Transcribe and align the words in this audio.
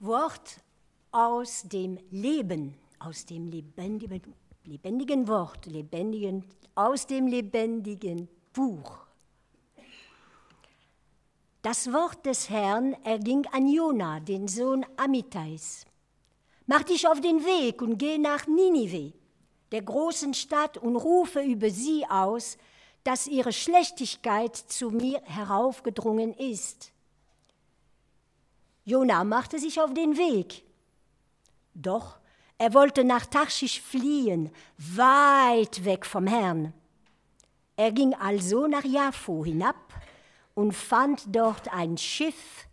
Wort 0.00 0.58
aus 1.10 1.62
dem 1.62 1.98
Leben, 2.10 2.74
aus 2.98 3.24
dem 3.24 3.48
lebendigen, 3.50 4.34
lebendigen 4.64 5.26
Wort, 5.26 5.64
lebendigen, 5.64 6.44
aus 6.74 7.06
dem 7.06 7.26
lebendigen 7.26 8.28
Buch. 8.52 9.06
Das 11.62 11.90
Wort 11.94 12.26
des 12.26 12.50
Herrn 12.50 12.92
erging 13.04 13.46
an 13.52 13.66
Jona, 13.68 14.20
den 14.20 14.48
Sohn 14.48 14.84
Amitais. 14.98 15.86
Mach 16.66 16.82
dich 16.82 17.08
auf 17.08 17.22
den 17.22 17.42
Weg 17.42 17.80
und 17.80 17.96
geh 17.96 18.18
nach 18.18 18.46
Ninive, 18.46 19.14
der 19.72 19.80
großen 19.80 20.34
Stadt, 20.34 20.76
und 20.76 20.96
rufe 20.96 21.40
über 21.40 21.70
sie 21.70 22.04
aus, 22.06 22.58
dass 23.02 23.26
ihre 23.26 23.52
Schlechtigkeit 23.52 24.54
zu 24.56 24.90
mir 24.90 25.22
heraufgedrungen 25.24 26.34
ist. 26.34 26.92
Jona 28.86 29.24
machte 29.24 29.58
sich 29.58 29.80
auf 29.80 29.92
den 29.92 30.16
Weg. 30.16 30.64
Doch 31.74 32.18
er 32.56 32.72
wollte 32.72 33.04
nach 33.04 33.26
Tarschisch 33.26 33.82
fliehen, 33.82 34.50
weit 34.78 35.84
weg 35.84 36.06
vom 36.06 36.26
Herrn. 36.26 36.72
Er 37.76 37.92
ging 37.92 38.14
also 38.14 38.66
nach 38.68 38.84
Jaffo 38.84 39.44
hinab 39.44 39.76
und 40.54 40.72
fand 40.72 41.24
dort 41.34 41.70
ein 41.74 41.98
Schiff, 41.98 42.66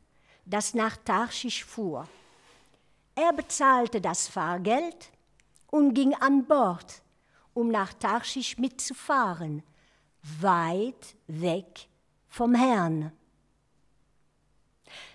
das 0.45 0.76
nach 0.76 0.95
Tarschisch 0.98 1.66
fuhr. 1.66 2.07
Er 3.16 3.34
bezahlte 3.34 3.99
das 3.99 4.27
Fahrgeld 4.27 5.12
und 5.71 5.95
ging 5.95 6.13
an 6.13 6.45
Bord, 6.45 7.02
um 7.55 7.70
nach 7.70 7.91
Tarschisch 7.93 8.57
mitzufahren, 8.57 9.63
weit 10.21 11.16
weg 11.27 11.88
vom 12.27 12.54
Herrn. 12.54 13.12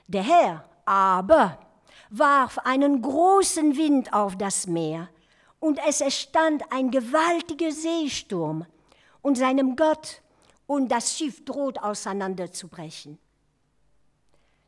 Der 0.08 0.22
Herr 0.22 0.68
aber 0.88 1.58
warf 2.08 2.56
einen 2.60 3.02
großen 3.02 3.76
Wind 3.76 4.14
auf 4.14 4.38
das 4.38 4.66
Meer, 4.66 5.10
und 5.60 5.78
es 5.86 6.00
entstand 6.00 6.62
ein 6.70 6.90
gewaltiger 6.90 7.70
Seesturm, 7.70 8.64
und 9.20 9.36
seinem 9.36 9.76
Gott, 9.76 10.22
und 10.66 10.88
das 10.88 11.18
Schiff 11.18 11.44
droht 11.44 11.78
auseinanderzubrechen. 11.78 13.18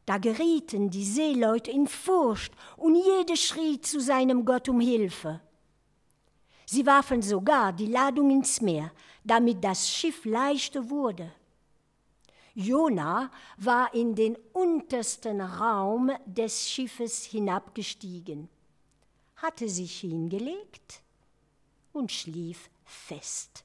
Da 0.05 0.19
gerieten 0.19 0.91
die 0.91 1.05
Seeleute 1.05 1.71
in 1.71 1.87
Furcht, 1.87 2.53
und 2.77 2.97
jede 2.97 3.37
schrie 3.39 3.81
zu 3.81 3.99
seinem 3.99 4.45
Gott 4.45 4.69
um 4.69 4.81
Hilfe. 4.81 5.41
Sie 6.67 6.85
warfen 6.85 7.23
sogar 7.23 7.73
die 7.73 7.87
Ladung 7.87 8.31
ins 8.31 8.61
Meer, 8.61 8.93
damit 9.25 9.65
das 9.65 9.89
Schiff 9.89 10.27
leichter 10.27 10.91
wurde. 10.91 11.33
Jona 12.55 13.31
war 13.57 13.95
in 13.95 14.15
den 14.15 14.37
untersten 14.53 15.41
Raum 15.41 16.11
des 16.27 16.69
Schiffes 16.69 17.25
hinabgestiegen, 17.25 18.49
hatte 19.37 19.69
sich 19.69 20.01
hingelegt 20.01 21.03
und 21.93 22.13
schlief 22.13 22.71
fest. 22.85 23.65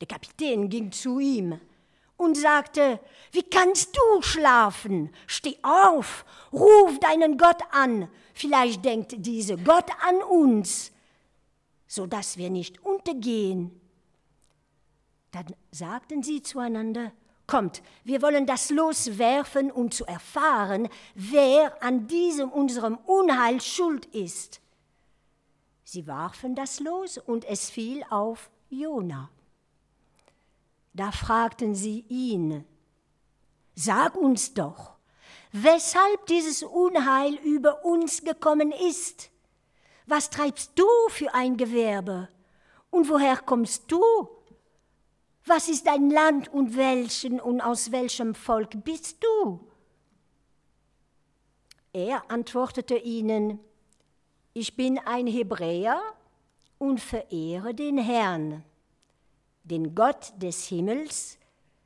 Der 0.00 0.06
Kapitän 0.06 0.68
ging 0.68 0.92
zu 0.92 1.18
ihm 1.18 1.58
und 2.16 2.36
sagte, 2.36 3.00
wie 3.32 3.42
kannst 3.42 3.96
du 3.96 4.22
schlafen? 4.22 5.10
Steh 5.26 5.58
auf, 5.62 6.24
ruf 6.52 6.98
deinen 7.00 7.38
Gott 7.38 7.62
an, 7.70 8.08
vielleicht 8.34 8.84
denkt 8.84 9.14
dieser 9.18 9.56
Gott 9.56 9.90
an 10.06 10.22
uns, 10.22 10.92
so 11.86 12.06
dass 12.06 12.36
wir 12.36 12.50
nicht 12.50 12.84
untergehen. 12.84 13.80
Dann 15.36 15.54
sagten 15.70 16.22
sie 16.22 16.42
zueinander, 16.42 17.12
Kommt, 17.46 17.82
wir 18.04 18.22
wollen 18.22 18.46
das 18.46 18.70
Los 18.70 19.18
werfen, 19.18 19.70
um 19.70 19.90
zu 19.90 20.06
erfahren, 20.06 20.88
wer 21.14 21.80
an 21.82 22.08
diesem 22.08 22.50
unserem 22.50 22.96
Unheil 23.04 23.60
schuld 23.60 24.06
ist. 24.06 24.62
Sie 25.84 26.06
warfen 26.06 26.54
das 26.54 26.80
Los 26.80 27.18
und 27.18 27.44
es 27.44 27.68
fiel 27.68 28.02
auf 28.08 28.50
Jona. 28.70 29.28
Da 30.94 31.12
fragten 31.12 31.74
sie 31.74 32.06
ihn, 32.08 32.64
Sag 33.74 34.16
uns 34.16 34.54
doch, 34.54 34.96
weshalb 35.52 36.24
dieses 36.26 36.62
Unheil 36.62 37.34
über 37.44 37.84
uns 37.84 38.24
gekommen 38.24 38.72
ist. 38.72 39.30
Was 40.06 40.30
treibst 40.30 40.72
du 40.76 40.86
für 41.10 41.34
ein 41.34 41.58
Gewerbe? 41.58 42.30
Und 42.90 43.10
woher 43.10 43.36
kommst 43.36 43.92
du? 43.92 44.02
Was 45.46 45.68
ist 45.68 45.86
dein 45.86 46.10
Land 46.10 46.48
und 46.48 46.76
welchen 46.76 47.40
und 47.40 47.60
aus 47.60 47.92
welchem 47.92 48.34
Volk 48.34 48.84
bist 48.84 49.22
du? 49.22 49.60
Er 51.92 52.28
antwortete 52.30 52.96
ihnen, 52.96 53.60
ich 54.54 54.74
bin 54.74 54.98
ein 54.98 55.28
Hebräer 55.28 56.00
und 56.78 57.00
verehre 57.00 57.74
den 57.74 57.96
Herrn, 57.96 58.64
den 59.62 59.94
Gott 59.94 60.32
des 60.36 60.66
Himmels, 60.66 61.38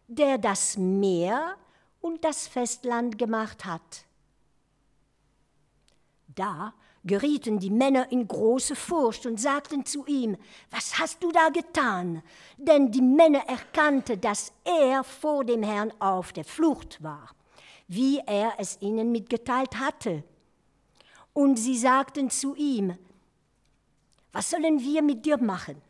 der 0.08 0.38
das 0.38 0.78
Meer 0.78 1.56
und 2.00 2.24
das 2.24 2.48
Festland 2.48 3.18
gemacht 3.18 3.66
hat. 3.66 4.06
Da 6.28 6.72
gerieten 7.04 7.58
die 7.58 7.70
Männer 7.70 8.10
in 8.12 8.26
große 8.26 8.76
Furcht 8.76 9.26
und 9.26 9.40
sagten 9.40 9.86
zu 9.86 10.04
ihm, 10.06 10.36
was 10.70 10.98
hast 10.98 11.22
du 11.22 11.32
da 11.32 11.48
getan? 11.48 12.22
Denn 12.58 12.90
die 12.90 13.02
Männer 13.02 13.40
erkannten, 13.46 14.20
dass 14.20 14.52
er 14.64 15.02
vor 15.02 15.44
dem 15.44 15.62
Herrn 15.62 15.92
auf 15.98 16.32
der 16.32 16.44
Flucht 16.44 17.02
war, 17.02 17.30
wie 17.88 18.18
er 18.18 18.54
es 18.58 18.78
ihnen 18.80 19.12
mitgeteilt 19.12 19.78
hatte. 19.78 20.24
Und 21.32 21.56
sie 21.56 21.78
sagten 21.78 22.28
zu 22.28 22.54
ihm, 22.54 22.96
was 24.32 24.50
sollen 24.50 24.80
wir 24.80 25.02
mit 25.02 25.24
dir 25.24 25.38
machen, 25.38 25.80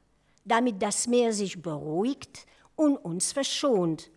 damit 0.44 0.81
das 0.81 1.06
Meer 1.06 1.32
sich 1.32 1.60
beruhigt 1.60 2.47
und 2.77 2.97
uns 2.97 3.32
verschont? 3.32 4.10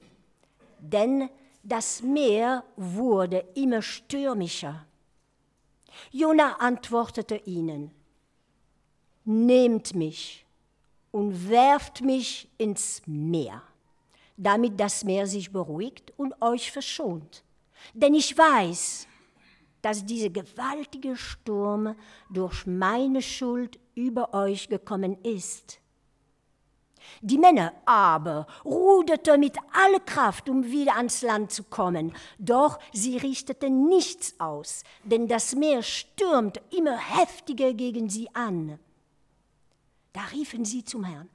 Denn 0.80 1.30
das 1.64 2.02
Meer 2.02 2.64
wurde 2.76 3.46
immer 3.56 3.82
stürmischer. 3.82 4.86
Jona 6.12 6.58
antwortete 6.60 7.36
ihnen, 7.46 7.92
Nehmt 9.26 9.96
mich 9.96 10.46
und 11.12 11.50
werft 11.50 12.02
mich 12.02 12.50
ins 12.58 13.02
Meer, 13.06 13.62
damit 14.36 14.80
das 14.80 15.04
Meer 15.04 15.28
sich 15.28 15.52
beruhigt 15.52 16.12
und 16.18 16.34
euch 16.42 16.72
verschont. 16.72 17.44
Denn 17.94 18.14
ich 18.14 18.38
weiß, 18.38 19.08
dass 19.82 20.06
dieser 20.06 20.30
gewaltige 20.30 21.16
Sturm 21.16 21.96
durch 22.30 22.66
meine 22.66 23.22
Schuld 23.22 23.80
über 23.96 24.34
euch 24.34 24.70
gekommen 24.70 25.18
ist. 25.24 25.80
Die 27.22 27.38
Männer 27.38 27.74
aber 27.86 28.48
ruderten 28.66 29.40
mit 29.40 29.58
aller 29.72 30.00
Kraft, 30.00 30.50
um 30.50 30.64
wieder 30.64 30.96
ans 30.96 31.22
Land 31.22 31.52
zu 31.52 31.64
kommen, 31.64 32.14
doch 32.40 32.80
sie 32.92 33.18
richteten 33.18 33.88
nichts 33.88 34.40
aus, 34.40 34.84
denn 35.04 35.28
das 35.28 35.56
Meer 35.56 35.84
stürmte 35.84 36.62
immer 36.72 36.98
heftiger 36.98 37.74
gegen 37.74 38.10
sie 38.10 38.28
an. 38.34 38.80
Da 40.14 40.22
riefen 40.32 40.66
sie 40.66 40.84
zum 40.84 41.04
Herrn, 41.04 41.30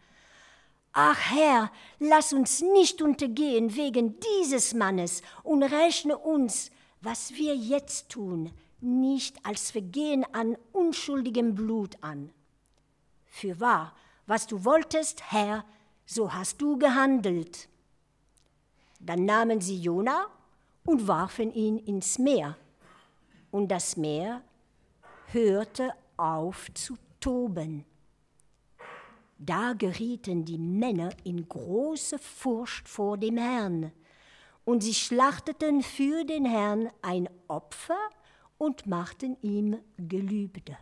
Ach 0.93 1.31
Herr, 1.31 1.71
lass 2.01 2.33
uns 2.33 2.61
nicht 2.61 3.03
untergehen 3.03 3.77
wegen 3.77 4.19
dieses 4.21 4.75
Mannes 4.75 5.23
und 5.45 5.63
rechne 5.63 6.19
uns, 6.19 6.71
was 7.01 7.35
wir 7.35 7.55
jetzt 7.55 8.09
tun, 8.09 8.51
nicht 8.81 9.45
als 9.45 9.71
Vergehen 9.71 10.25
an 10.33 10.57
unschuldigem 10.73 11.55
Blut 11.55 11.97
an. 12.01 12.33
Für 13.27 13.61
wahr, 13.61 13.95
was 14.29 14.47
du 14.47 14.63
wolltest, 14.65 15.33
Herr, 15.33 15.65
so 16.05 16.33
hast 16.33 16.61
du 16.61 16.79
gehandelt. 16.79 17.69
Dann 19.01 19.25
nahmen 19.25 19.61
sie 19.61 19.79
Jona 19.79 20.27
und 20.85 21.09
warfen 21.09 21.53
ihn 21.53 21.79
ins 21.79 22.19
Meer. 22.19 22.57
Und 23.51 23.69
das 23.69 23.97
Meer 23.97 24.43
hörte 25.33 25.95
auf 26.19 26.69
zu 26.75 26.97
toben. 27.21 27.87
Da 29.39 29.73
gerieten 29.73 30.45
die 30.45 30.59
Männer 30.59 31.11
in 31.25 31.49
große 31.49 32.19
Furcht 32.19 32.89
vor 32.89 33.17
dem 33.17 33.39
Herrn, 33.39 33.93
und 34.65 34.83
sie 34.83 34.93
schlachteten 34.93 35.83
für 35.83 36.25
den 36.25 36.45
Herrn 36.45 36.91
ein 37.01 37.31
Opfer 37.47 37.97
und 38.59 38.87
machten 38.87 39.39
ihm 39.41 39.79
Gelübde. 39.97 40.77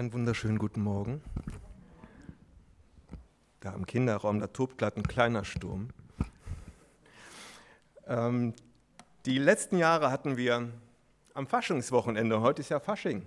Einen 0.00 0.14
wunderschönen 0.14 0.56
guten 0.56 0.80
Morgen. 0.80 1.20
Da 3.60 3.74
im 3.74 3.84
Kinderraum, 3.84 4.40
da 4.40 4.46
tobt 4.46 4.78
glatt 4.78 4.96
ein 4.96 5.02
kleiner 5.02 5.44
Sturm. 5.44 5.90
Ähm, 8.06 8.54
die 9.26 9.36
letzten 9.36 9.76
Jahre 9.76 10.10
hatten 10.10 10.38
wir 10.38 10.70
am 11.34 11.46
Faschingswochenende, 11.46 12.40
heute 12.40 12.62
ist 12.62 12.70
ja 12.70 12.80
Fasching, 12.80 13.26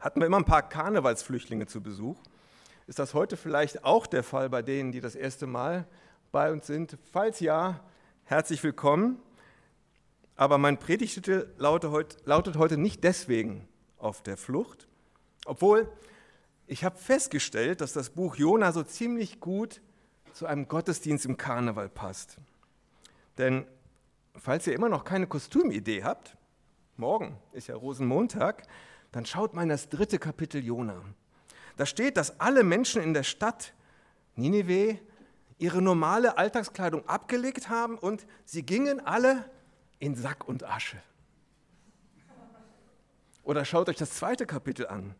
hatten 0.00 0.18
wir 0.18 0.26
immer 0.26 0.38
ein 0.38 0.44
paar 0.44 0.68
Karnevalsflüchtlinge 0.68 1.66
zu 1.66 1.80
Besuch. 1.80 2.18
Ist 2.88 2.98
das 2.98 3.14
heute 3.14 3.36
vielleicht 3.36 3.84
auch 3.84 4.08
der 4.08 4.24
Fall 4.24 4.50
bei 4.50 4.62
denen, 4.62 4.90
die 4.90 5.00
das 5.00 5.14
erste 5.14 5.46
Mal 5.46 5.86
bei 6.32 6.50
uns 6.50 6.66
sind? 6.66 6.98
Falls 7.12 7.38
ja, 7.38 7.78
herzlich 8.24 8.60
willkommen. 8.64 9.22
Aber 10.34 10.58
mein 10.58 10.78
Predigtitel 10.78 11.54
lautet 11.58 12.56
heute 12.56 12.76
nicht 12.76 13.04
deswegen 13.04 13.68
auf 13.98 14.20
der 14.20 14.36
Flucht, 14.36 14.88
obwohl 15.46 15.90
ich 16.66 16.84
habe 16.84 16.96
festgestellt, 16.96 17.80
dass 17.80 17.92
das 17.92 18.10
Buch 18.10 18.36
Jona 18.36 18.72
so 18.72 18.82
ziemlich 18.82 19.40
gut 19.40 19.80
zu 20.32 20.46
einem 20.46 20.68
Gottesdienst 20.68 21.26
im 21.26 21.36
Karneval 21.36 21.88
passt. 21.88 22.36
Denn 23.38 23.66
falls 24.36 24.66
ihr 24.66 24.74
immer 24.74 24.88
noch 24.88 25.04
keine 25.04 25.26
Kostümidee 25.26 26.04
habt, 26.04 26.36
morgen 26.96 27.36
ist 27.52 27.66
ja 27.66 27.74
Rosenmontag, 27.74 28.62
dann 29.12 29.26
schaut 29.26 29.54
mal 29.54 29.64
in 29.64 29.68
das 29.68 29.88
dritte 29.88 30.18
Kapitel 30.18 30.64
Jona. 30.64 31.02
Da 31.76 31.86
steht, 31.86 32.16
dass 32.16 32.38
alle 32.38 32.62
Menschen 32.62 33.02
in 33.02 33.14
der 33.14 33.22
Stadt 33.22 33.72
Ninive 34.36 34.98
ihre 35.58 35.82
normale 35.82 36.38
Alltagskleidung 36.38 37.06
abgelegt 37.08 37.68
haben 37.68 37.98
und 37.98 38.26
sie 38.44 38.64
gingen 38.64 39.00
alle 39.00 39.50
in 39.98 40.14
Sack 40.14 40.46
und 40.46 40.64
Asche. 40.64 41.02
Oder 43.42 43.64
schaut 43.64 43.88
euch 43.88 43.96
das 43.96 44.14
zweite 44.14 44.46
Kapitel 44.46 44.86
an. 44.86 45.14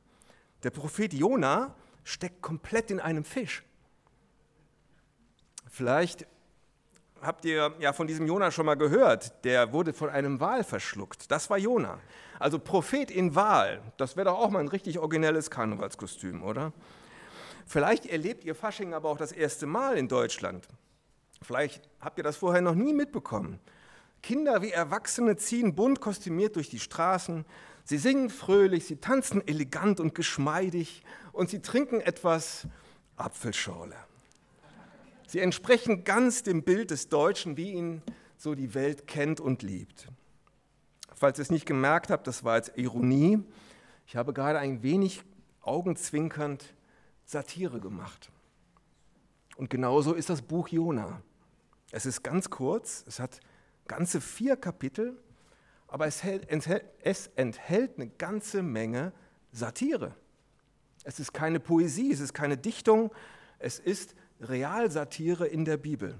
Der 0.62 0.70
Prophet 0.70 1.12
Jona 1.12 1.74
steckt 2.04 2.42
komplett 2.42 2.90
in 2.90 3.00
einem 3.00 3.24
Fisch. 3.24 3.62
Vielleicht 5.68 6.26
habt 7.22 7.44
ihr 7.44 7.74
ja 7.78 7.92
von 7.92 8.06
diesem 8.06 8.26
Jona 8.26 8.50
schon 8.50 8.66
mal 8.66 8.76
gehört. 8.76 9.44
Der 9.44 9.72
wurde 9.72 9.92
von 9.92 10.10
einem 10.10 10.40
Wal 10.40 10.64
verschluckt. 10.64 11.30
Das 11.30 11.50
war 11.50 11.58
Jona. 11.58 11.98
Also 12.38 12.58
Prophet 12.58 13.10
in 13.10 13.34
Wal. 13.34 13.82
Das 13.96 14.16
wäre 14.16 14.26
doch 14.26 14.38
auch 14.38 14.50
mal 14.50 14.60
ein 14.60 14.68
richtig 14.68 14.98
originelles 14.98 15.50
Karnevalskostüm, 15.50 16.42
oder? 16.42 16.72
Vielleicht 17.66 18.06
erlebt 18.06 18.44
ihr 18.44 18.54
Fasching 18.54 18.94
aber 18.94 19.08
auch 19.08 19.18
das 19.18 19.32
erste 19.32 19.66
Mal 19.66 19.96
in 19.96 20.08
Deutschland. 20.08 20.66
Vielleicht 21.42 21.88
habt 22.00 22.18
ihr 22.18 22.24
das 22.24 22.36
vorher 22.36 22.62
noch 22.62 22.74
nie 22.74 22.92
mitbekommen. 22.92 23.60
Kinder 24.22 24.60
wie 24.60 24.70
Erwachsene 24.70 25.36
ziehen 25.36 25.74
bunt 25.74 26.00
kostümiert 26.00 26.56
durch 26.56 26.68
die 26.68 26.80
Straßen. 26.80 27.44
Sie 27.90 27.98
singen 27.98 28.30
fröhlich, 28.30 28.84
sie 28.86 28.98
tanzen 28.98 29.44
elegant 29.48 29.98
und 29.98 30.14
geschmeidig 30.14 31.02
und 31.32 31.50
sie 31.50 31.60
trinken 31.60 32.00
etwas 32.00 32.68
Apfelschorle. 33.16 33.96
Sie 35.26 35.40
entsprechen 35.40 36.04
ganz 36.04 36.44
dem 36.44 36.62
Bild 36.62 36.92
des 36.92 37.08
Deutschen, 37.08 37.56
wie 37.56 37.72
ihn 37.72 38.02
so 38.36 38.54
die 38.54 38.74
Welt 38.74 39.08
kennt 39.08 39.40
und 39.40 39.64
liebt. 39.64 40.06
Falls 41.16 41.40
ihr 41.40 41.42
es 41.42 41.50
nicht 41.50 41.66
gemerkt 41.66 42.10
habt, 42.10 42.28
das 42.28 42.44
war 42.44 42.58
jetzt 42.58 42.78
Ironie. 42.78 43.42
Ich 44.06 44.14
habe 44.14 44.32
gerade 44.32 44.60
ein 44.60 44.84
wenig 44.84 45.24
augenzwinkernd 45.60 46.72
Satire 47.24 47.80
gemacht. 47.80 48.30
Und 49.56 49.68
genauso 49.68 50.14
ist 50.14 50.30
das 50.30 50.42
Buch 50.42 50.68
Jona. 50.68 51.22
Es 51.90 52.06
ist 52.06 52.22
ganz 52.22 52.50
kurz, 52.50 53.02
es 53.08 53.18
hat 53.18 53.40
ganze 53.88 54.20
vier 54.20 54.56
Kapitel, 54.56 55.20
aber 55.90 56.06
es, 56.06 56.22
enthält, 56.22 56.84
es 57.02 57.26
enthält 57.34 57.96
eine 57.96 58.08
ganze 58.08 58.62
Menge 58.62 59.12
Satire. 59.52 60.14
Es 61.02 61.18
ist 61.18 61.32
keine 61.32 61.58
Poesie, 61.58 62.12
es 62.12 62.20
ist 62.20 62.32
keine 62.32 62.56
Dichtung, 62.56 63.10
es 63.58 63.78
ist 63.80 64.14
Realsatire 64.40 65.46
in 65.46 65.64
der 65.64 65.76
Bibel, 65.76 66.16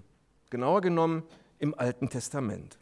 genauer 0.51 0.81
genommen 0.81 1.23
im 1.59 1.79
Alten 1.79 2.11
Testament. 2.11 2.79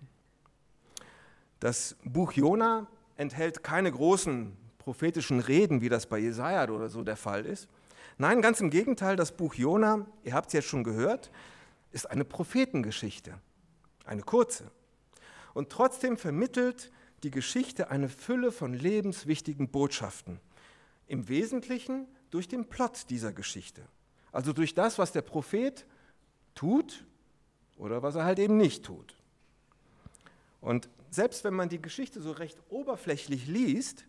Das 1.60 1.96
Buch 2.04 2.32
Jona 2.32 2.86
enthält 3.16 3.62
keine 3.62 3.92
großen 3.92 4.56
prophetischen 4.78 5.40
Reden, 5.40 5.82
wie 5.82 5.90
das 5.90 6.06
bei 6.06 6.18
Jesaja 6.18 6.70
oder 6.70 6.88
so 6.88 7.02
der 7.02 7.16
Fall 7.16 7.44
ist. 7.44 7.68
Nein, 8.16 8.40
ganz 8.40 8.60
im 8.60 8.70
Gegenteil, 8.70 9.16
das 9.16 9.32
Buch 9.32 9.54
Jona, 9.54 10.06
ihr 10.24 10.32
habt 10.32 10.46
es 10.48 10.52
jetzt 10.54 10.68
schon 10.68 10.84
gehört, 10.84 11.30
ist 11.92 12.10
eine 12.10 12.24
Prophetengeschichte, 12.24 13.34
eine 14.06 14.22
kurze. 14.22 14.70
Und 15.58 15.70
trotzdem 15.70 16.16
vermittelt 16.16 16.92
die 17.24 17.32
Geschichte 17.32 17.90
eine 17.90 18.08
Fülle 18.08 18.52
von 18.52 18.74
lebenswichtigen 18.74 19.68
Botschaften, 19.68 20.38
im 21.08 21.28
Wesentlichen 21.28 22.06
durch 22.30 22.46
den 22.46 22.68
Plot 22.68 23.10
dieser 23.10 23.32
Geschichte. 23.32 23.82
Also 24.30 24.52
durch 24.52 24.72
das, 24.72 25.00
was 25.00 25.10
der 25.10 25.22
Prophet 25.22 25.84
tut 26.54 27.04
oder 27.76 28.04
was 28.04 28.14
er 28.14 28.22
halt 28.22 28.38
eben 28.38 28.56
nicht 28.56 28.84
tut. 28.84 29.16
Und 30.60 30.88
selbst 31.10 31.42
wenn 31.42 31.54
man 31.54 31.68
die 31.68 31.82
Geschichte 31.82 32.20
so 32.20 32.30
recht 32.30 32.56
oberflächlich 32.68 33.48
liest, 33.48 34.04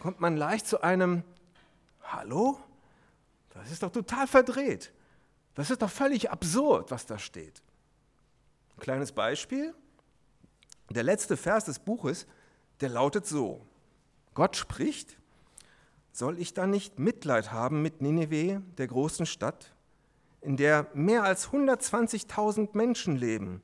kommt 0.00 0.18
man 0.18 0.36
leicht 0.36 0.66
zu 0.66 0.82
einem, 0.82 1.22
hallo, 2.02 2.58
das 3.50 3.70
ist 3.70 3.84
doch 3.84 3.92
total 3.92 4.26
verdreht. 4.26 4.92
Das 5.54 5.70
ist 5.70 5.82
doch 5.82 5.90
völlig 5.90 6.32
absurd, 6.32 6.90
was 6.90 7.06
da 7.06 7.16
steht. 7.16 7.62
Ein 8.76 8.80
kleines 8.80 9.12
Beispiel. 9.12 9.72
Der 10.90 11.02
letzte 11.02 11.36
Vers 11.36 11.64
des 11.64 11.78
Buches, 11.78 12.26
der 12.80 12.88
lautet 12.88 13.26
so. 13.26 13.64
Gott 14.34 14.56
spricht, 14.56 15.16
soll 16.12 16.38
ich 16.38 16.54
dann 16.54 16.70
nicht 16.70 16.98
Mitleid 16.98 17.52
haben 17.52 17.82
mit 17.82 18.02
Nineveh, 18.02 18.60
der 18.78 18.86
großen 18.86 19.26
Stadt, 19.26 19.72
in 20.40 20.56
der 20.56 20.86
mehr 20.94 21.24
als 21.24 21.48
120.000 21.48 22.70
Menschen 22.72 23.16
leben, 23.16 23.62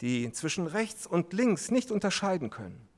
die 0.00 0.32
zwischen 0.32 0.66
rechts 0.66 1.06
und 1.06 1.32
links 1.32 1.70
nicht 1.70 1.90
unterscheiden 1.90 2.50
können? 2.50 2.88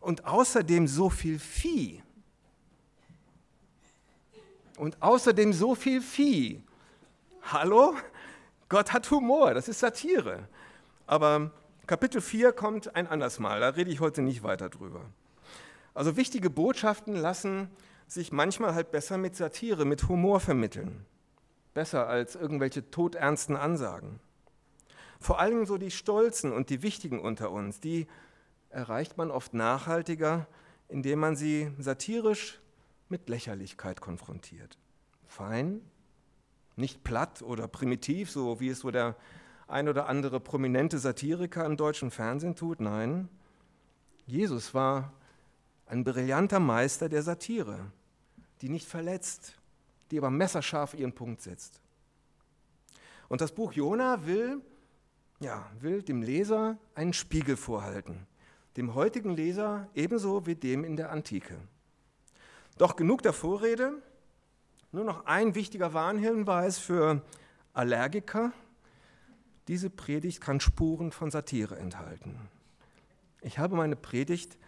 Und 0.00 0.24
außerdem 0.24 0.86
so 0.86 1.10
viel 1.10 1.38
Vieh. 1.38 2.02
Und 4.76 5.00
außerdem 5.02 5.52
so 5.52 5.74
viel 5.74 6.00
Vieh. 6.00 6.62
Hallo? 7.42 7.94
Gott 8.68 8.92
hat 8.92 9.10
Humor, 9.10 9.54
das 9.54 9.68
ist 9.68 9.80
Satire. 9.80 10.48
Aber 11.06 11.50
Kapitel 11.86 12.20
4 12.20 12.52
kommt 12.52 12.94
ein 12.94 13.08
anderes 13.08 13.40
Mal, 13.40 13.58
da 13.58 13.70
rede 13.70 13.90
ich 13.90 13.98
heute 13.98 14.22
nicht 14.22 14.44
weiter 14.44 14.68
drüber. 14.68 15.00
Also 15.94 16.16
wichtige 16.16 16.48
Botschaften 16.48 17.16
lassen 17.16 17.70
sich 18.06 18.30
manchmal 18.30 18.74
halt 18.74 18.92
besser 18.92 19.18
mit 19.18 19.34
Satire, 19.34 19.84
mit 19.84 20.08
Humor 20.08 20.38
vermitteln. 20.38 21.04
Besser 21.74 22.06
als 22.06 22.36
irgendwelche 22.36 22.88
todernsten 22.90 23.56
Ansagen. 23.56 24.20
Vor 25.18 25.40
allem 25.40 25.66
so 25.66 25.76
die 25.76 25.90
Stolzen 25.90 26.52
und 26.52 26.70
die 26.70 26.82
Wichtigen 26.82 27.18
unter 27.18 27.50
uns, 27.50 27.80
die 27.80 28.06
erreicht 28.70 29.18
man 29.18 29.32
oft 29.32 29.52
nachhaltiger, 29.52 30.46
indem 30.88 31.18
man 31.18 31.34
sie 31.34 31.72
satirisch 31.78 32.60
mit 33.08 33.28
Lächerlichkeit 33.28 34.00
konfrontiert. 34.00 34.78
Fein, 35.26 35.80
nicht 36.76 37.02
platt 37.02 37.42
oder 37.42 37.66
primitiv, 37.66 38.30
so 38.30 38.60
wie 38.60 38.68
es 38.68 38.80
so 38.80 38.90
der 38.90 39.16
ein 39.72 39.88
oder 39.88 40.08
andere 40.08 40.40
prominente 40.40 40.98
Satiriker 40.98 41.64
im 41.64 41.76
deutschen 41.76 42.10
Fernsehen 42.10 42.54
tut. 42.54 42.80
Nein, 42.80 43.28
Jesus 44.26 44.74
war 44.74 45.12
ein 45.86 46.04
brillanter 46.04 46.60
Meister 46.60 47.08
der 47.08 47.22
Satire 47.22 47.90
die 48.62 48.68
nicht 48.68 48.88
verletzt, 48.88 49.58
die 50.10 50.18
aber 50.18 50.30
messerscharf 50.30 50.94
ihren 50.94 51.12
Punkt 51.12 51.42
setzt. 51.42 51.80
Und 53.28 53.40
das 53.40 53.52
Buch 53.52 53.72
Jona 53.72 54.24
will, 54.24 54.60
ja, 55.40 55.68
will 55.80 56.02
dem 56.02 56.22
Leser 56.22 56.78
einen 56.94 57.12
Spiegel 57.12 57.56
vorhalten, 57.56 58.26
dem 58.76 58.94
heutigen 58.94 59.30
Leser 59.30 59.88
ebenso 59.94 60.46
wie 60.46 60.54
dem 60.54 60.84
in 60.84 60.96
der 60.96 61.10
Antike. 61.10 61.56
Doch 62.78 62.94
genug 62.94 63.22
der 63.22 63.32
Vorrede, 63.32 63.94
nur 64.92 65.04
noch 65.04 65.26
ein 65.26 65.54
wichtiger 65.54 65.92
Warnhinweis 65.92 66.78
für 66.78 67.22
Allergiker. 67.72 68.52
Diese 69.68 69.90
Predigt 69.90 70.40
kann 70.40 70.60
Spuren 70.60 71.12
von 71.12 71.30
Satire 71.30 71.78
enthalten. 71.78 72.36
Ich 73.40 73.58
habe 73.58 73.76
meine 73.76 73.96
Predigt 73.96 74.58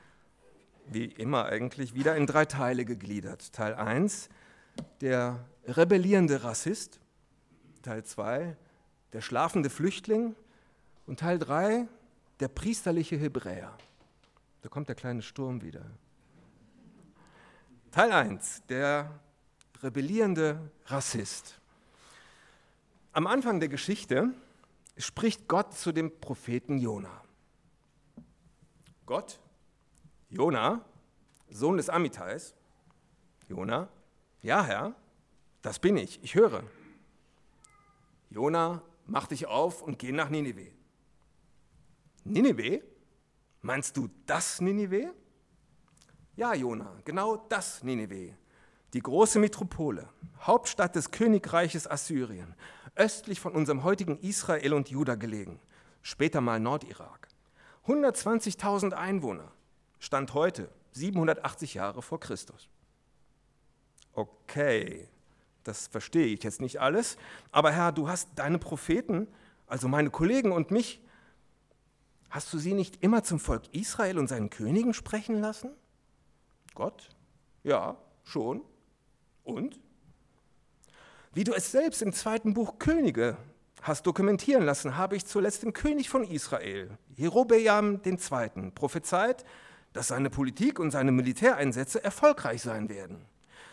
wie 0.86 1.06
immer 1.06 1.46
eigentlich, 1.46 1.94
wieder 1.94 2.16
in 2.16 2.26
drei 2.26 2.44
Teile 2.44 2.84
gegliedert. 2.84 3.52
Teil 3.52 3.74
1, 3.74 4.28
der 5.00 5.44
rebellierende 5.66 6.44
Rassist. 6.44 7.00
Teil 7.82 8.04
2, 8.04 8.56
der 9.12 9.20
schlafende 9.20 9.70
Flüchtling. 9.70 10.34
Und 11.06 11.20
Teil 11.20 11.38
3, 11.38 11.86
der 12.40 12.48
priesterliche 12.48 13.16
Hebräer. 13.16 13.76
Da 14.62 14.68
kommt 14.68 14.88
der 14.88 14.94
kleine 14.94 15.22
Sturm 15.22 15.62
wieder. 15.62 15.84
Teil 17.90 18.12
1, 18.12 18.62
der 18.68 19.10
rebellierende 19.82 20.70
Rassist. 20.86 21.60
Am 23.12 23.26
Anfang 23.26 23.60
der 23.60 23.68
Geschichte 23.68 24.30
spricht 24.96 25.48
Gott 25.48 25.74
zu 25.74 25.92
dem 25.92 26.20
Propheten 26.20 26.78
Jona. 26.78 27.22
Gott 29.06 29.40
Jona, 30.34 30.84
Sohn 31.48 31.76
des 31.76 31.88
Amitais, 31.88 32.54
Jona, 33.48 33.88
ja 34.42 34.64
Herr, 34.64 34.94
das 35.62 35.78
bin 35.78 35.96
ich, 35.96 36.22
ich 36.22 36.34
höre. 36.34 36.64
Jona, 38.30 38.82
mach 39.06 39.28
dich 39.28 39.46
auf 39.46 39.82
und 39.82 39.98
geh 39.98 40.10
nach 40.10 40.28
Ninive. 40.28 40.72
Ninive? 42.24 42.82
Meinst 43.62 43.96
du 43.96 44.08
das 44.26 44.60
Ninive? 44.60 45.14
Ja, 46.36 46.52
Jona, 46.52 46.96
genau 47.04 47.36
das 47.48 47.84
Nineveh. 47.84 48.34
Die 48.92 49.00
große 49.00 49.38
Metropole, 49.38 50.08
Hauptstadt 50.40 50.96
des 50.96 51.12
Königreiches 51.12 51.88
Assyrien, 51.88 52.54
östlich 52.96 53.40
von 53.40 53.52
unserem 53.52 53.82
heutigen 53.82 54.18
Israel 54.18 54.74
und 54.74 54.88
Juda 54.88 55.14
gelegen, 55.14 55.60
später 56.02 56.40
mal 56.40 56.60
Nordirak. 56.60 57.28
120.000 57.86 58.92
Einwohner, 58.92 59.50
Stand 59.98 60.34
heute, 60.34 60.70
780 60.92 61.74
Jahre 61.74 62.02
vor 62.02 62.20
Christus. 62.20 62.68
Okay, 64.12 65.08
das 65.64 65.88
verstehe 65.88 66.26
ich 66.26 66.42
jetzt 66.42 66.60
nicht 66.60 66.80
alles, 66.80 67.16
aber 67.50 67.72
Herr, 67.72 67.92
du 67.92 68.08
hast 68.08 68.28
deine 68.36 68.58
Propheten, 68.58 69.26
also 69.66 69.88
meine 69.88 70.10
Kollegen 70.10 70.52
und 70.52 70.70
mich, 70.70 71.02
hast 72.30 72.52
du 72.52 72.58
sie 72.58 72.74
nicht 72.74 73.02
immer 73.02 73.22
zum 73.24 73.40
Volk 73.40 73.62
Israel 73.72 74.18
und 74.18 74.28
seinen 74.28 74.50
Königen 74.50 74.94
sprechen 74.94 75.40
lassen? 75.40 75.70
Gott? 76.74 77.10
Ja, 77.62 77.96
schon. 78.22 78.62
Und? 79.42 79.80
Wie 81.34 81.42
du 81.42 81.52
es 81.52 81.72
selbst 81.72 82.00
im 82.00 82.12
zweiten 82.12 82.54
Buch 82.54 82.78
Könige 82.78 83.36
hast 83.82 84.06
dokumentieren 84.06 84.64
lassen, 84.64 84.96
habe 84.96 85.16
ich 85.16 85.26
zuletzt 85.26 85.64
dem 85.64 85.72
König 85.72 86.08
von 86.08 86.22
Israel, 86.22 86.96
Jerobeam 87.16 88.00
II., 88.04 88.70
prophezeit, 88.72 89.44
dass 89.92 90.08
seine 90.08 90.30
Politik 90.30 90.78
und 90.78 90.92
seine 90.92 91.10
Militäreinsätze 91.10 92.04
erfolgreich 92.04 92.62
sein 92.62 92.88
werden. 92.88 93.26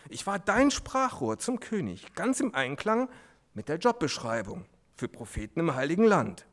Ich 0.08 0.26
war 0.26 0.40
dein 0.40 0.72
Sprachrohr 0.72 1.38
zum 1.38 1.60
König, 1.60 2.14
ganz 2.14 2.40
im 2.40 2.52
Einklang 2.52 3.08
mit 3.54 3.68
der 3.68 3.78
Jobbeschreibung 3.78 4.64
für 4.96 5.06
Propheten 5.06 5.60
im 5.60 5.76
Heiligen 5.76 6.04
Land. 6.04 6.46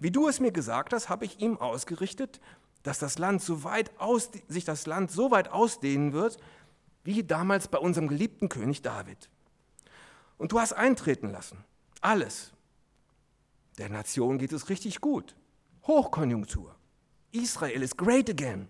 Wie 0.00 0.10
du 0.10 0.26
es 0.26 0.40
mir 0.40 0.50
gesagt 0.50 0.92
hast, 0.92 1.08
habe 1.08 1.24
ich 1.24 1.38
ihm 1.38 1.56
ausgerichtet, 1.58 2.40
dass 2.82 2.98
das 2.98 3.18
Land 3.18 3.42
so 3.42 3.62
weit 3.62 3.92
aus, 4.00 4.30
sich 4.48 4.64
das 4.64 4.86
Land 4.86 5.12
so 5.12 5.30
weit 5.30 5.52
ausdehnen 5.52 6.12
wird, 6.12 6.38
wie 7.04 7.22
damals 7.22 7.68
bei 7.68 7.78
unserem 7.78 8.08
geliebten 8.08 8.48
König 8.48 8.82
David. 8.82 9.30
Und 10.38 10.52
du 10.52 10.60
hast 10.60 10.72
eintreten 10.72 11.30
lassen. 11.30 11.64
Alles. 12.00 12.52
Der 13.78 13.88
Nation 13.88 14.38
geht 14.38 14.52
es 14.52 14.68
richtig 14.68 15.00
gut. 15.00 15.34
Hochkonjunktur. 15.86 16.74
Israel 17.32 17.82
ist 17.82 17.96
great 17.96 18.30
again. 18.30 18.68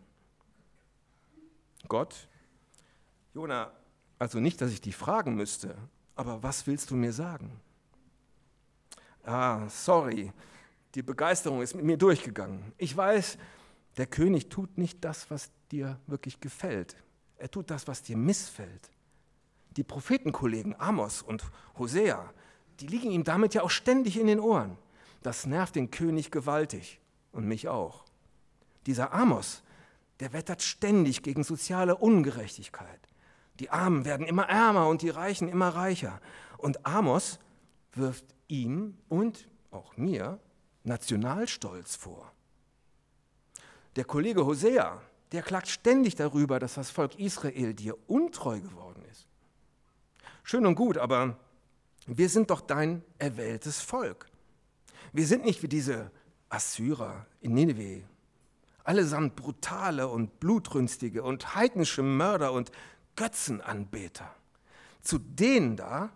Gott, 1.89 2.29
Jona, 3.35 3.71
also 4.19 4.41
nicht, 4.41 4.61
dass 4.61 4.73
ich 4.73 4.81
dich 4.81 4.97
fragen 4.97 5.35
müsste, 5.35 5.77
aber 6.15 6.43
was 6.43 6.67
willst 6.67 6.91
du 6.91 6.97
mir 6.97 7.13
sagen? 7.13 7.61
Ah, 9.23 9.69
sorry, 9.69 10.33
die 10.95 11.03
Begeisterung 11.03 11.63
ist 11.63 11.75
mit 11.75 11.85
mir 11.85 11.97
durchgegangen. 11.97 12.73
Ich 12.79 12.97
weiß, 12.97 13.39
der 13.97 14.07
König 14.07 14.49
tut 14.49 14.79
nicht 14.79 15.05
das, 15.05 15.31
was 15.31 15.51
dir 15.71 16.01
wirklich 16.07 16.41
gefällt. 16.41 16.97
Er 17.37 17.51
tut 17.51 17.71
das, 17.71 17.87
was 17.87 18.03
dir 18.03 18.17
missfällt. 18.17 18.91
Die 19.77 19.85
Prophetenkollegen 19.85 20.79
Amos 20.79 21.23
und 21.23 21.45
Hosea, 21.79 22.33
die 22.81 22.87
liegen 22.87 23.11
ihm 23.11 23.25
damit 23.25 23.55
ja 23.55 23.63
auch 23.63 23.71
ständig 23.71 24.19
in 24.19 24.27
den 24.27 24.41
Ohren. 24.41 24.79
Das 25.23 25.47
nervt 25.47 25.77
den 25.77 25.91
König 25.91 26.31
gewaltig 26.31 27.01
und 27.33 27.47
mich 27.47 27.69
auch. 27.69 28.05
Dieser 28.87 29.13
Amos, 29.13 29.63
der 30.21 30.33
wettert 30.33 30.63
ständig 30.63 31.23
gegen 31.23 31.45
soziale 31.45 31.97
Ungerechtigkeit. 31.97 33.01
Die 33.61 33.71
Armen 33.71 34.05
werden 34.05 34.27
immer 34.27 34.49
ärmer 34.49 34.89
und 34.89 35.03
die 35.03 35.11
Reichen 35.11 35.49
immer 35.49 35.69
reicher. 35.69 36.21
Und 36.59 36.87
Amos 36.87 37.39
wirft 37.93 38.25
ihm 38.49 38.97
und 39.09 39.49
auch 39.71 39.97
mir 39.97 40.39
Nationalstolz 40.85 41.97
vor. 41.97 42.33
Der 43.97 44.05
Kollege 44.05 44.45
Hosea, 44.45 45.01
der 45.33 45.43
klagt 45.43 45.69
ständig 45.69 46.15
darüber, 46.15 46.59
dass 46.59 46.75
das 46.75 46.91
Volk 46.91 47.19
Israel 47.19 47.75
dir 47.75 47.97
untreu 48.09 48.61
geworden 48.61 48.96
ist. 48.96 48.96
Schön 50.49 50.65
und 50.65 50.77
gut, 50.77 50.97
aber 50.97 51.37
wir 52.07 52.29
sind 52.29 52.51
doch 52.51 52.61
dein 52.61 53.03
erwähltes 53.19 53.81
Volk. 53.81 54.31
Wir 55.13 55.27
sind 55.27 55.45
nicht 55.45 55.61
wie 55.65 55.69
diese 55.69 56.13
Assyrer 56.51 57.27
in 57.41 57.53
Nineveh, 57.53 58.05
allesamt 58.85 59.35
brutale 59.35 60.07
und 60.07 60.39
blutrünstige 60.39 61.25
und 61.25 61.57
heidnische 61.57 62.05
Mörder 62.05 62.53
und 62.53 62.71
Götzenanbeter. 63.17 64.33
Zu 65.03 65.19
denen 65.19 65.77
da 65.77 66.13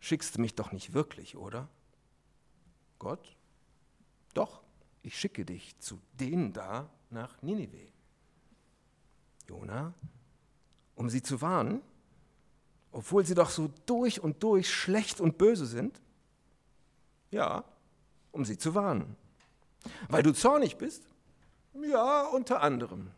schickst 0.00 0.36
du 0.36 0.42
mich 0.42 0.54
doch 0.54 0.70
nicht 0.72 0.92
wirklich, 0.92 1.38
oder? 1.38 1.66
Gott? 2.98 3.38
Doch, 4.34 4.60
ich 5.02 5.18
schicke 5.18 5.46
dich 5.46 5.78
zu 5.78 5.98
denen 6.20 6.52
da 6.52 6.90
nach 7.08 7.40
Ninive. 7.40 7.88
Jona, 9.48 9.94
um 10.94 11.08
sie 11.08 11.22
zu 11.22 11.40
warnen, 11.40 11.80
obwohl 12.96 13.26
sie 13.26 13.34
doch 13.34 13.50
so 13.50 13.70
durch 13.84 14.22
und 14.22 14.42
durch 14.42 14.72
schlecht 14.72 15.20
und 15.20 15.36
böse 15.36 15.66
sind? 15.66 16.00
Ja, 17.30 17.62
um 18.32 18.42
sie 18.46 18.56
zu 18.56 18.74
warnen. 18.74 19.16
Weil 20.08 20.22
du 20.22 20.32
zornig 20.32 20.78
bist? 20.78 21.06
Ja, 21.74 22.22
unter 22.22 22.62
anderem. 22.62 23.10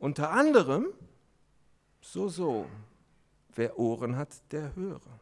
Unter 0.00 0.32
anderem, 0.32 0.88
so, 2.00 2.28
so, 2.28 2.66
wer 3.54 3.78
Ohren 3.78 4.16
hat, 4.16 4.42
der 4.50 4.74
höre. 4.74 5.20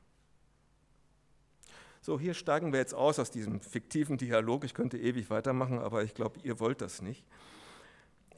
So, 2.01 2.19
hier 2.19 2.33
steigen 2.33 2.73
wir 2.73 2.81
jetzt 2.81 2.95
aus 2.95 3.19
aus 3.19 3.31
diesem 3.31 3.61
fiktiven 3.61 4.17
Dialog. 4.17 4.65
Ich 4.65 4.73
könnte 4.73 4.97
ewig 4.97 5.29
weitermachen, 5.29 5.79
aber 5.79 6.03
ich 6.05 6.15
glaube, 6.15 6.41
ihr 6.43 6.59
wollt 6.59 6.81
das 6.81 7.03
nicht. 7.03 7.27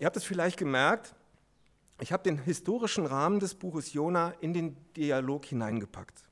Ihr 0.00 0.06
habt 0.06 0.16
es 0.16 0.24
vielleicht 0.24 0.58
gemerkt, 0.58 1.14
ich 2.00 2.12
habe 2.12 2.22
den 2.22 2.38
historischen 2.38 3.06
Rahmen 3.06 3.40
des 3.40 3.54
Buches 3.54 3.92
Jona 3.92 4.30
in 4.40 4.52
den 4.52 4.76
Dialog 4.96 5.44
hineingepackt. 5.46 6.22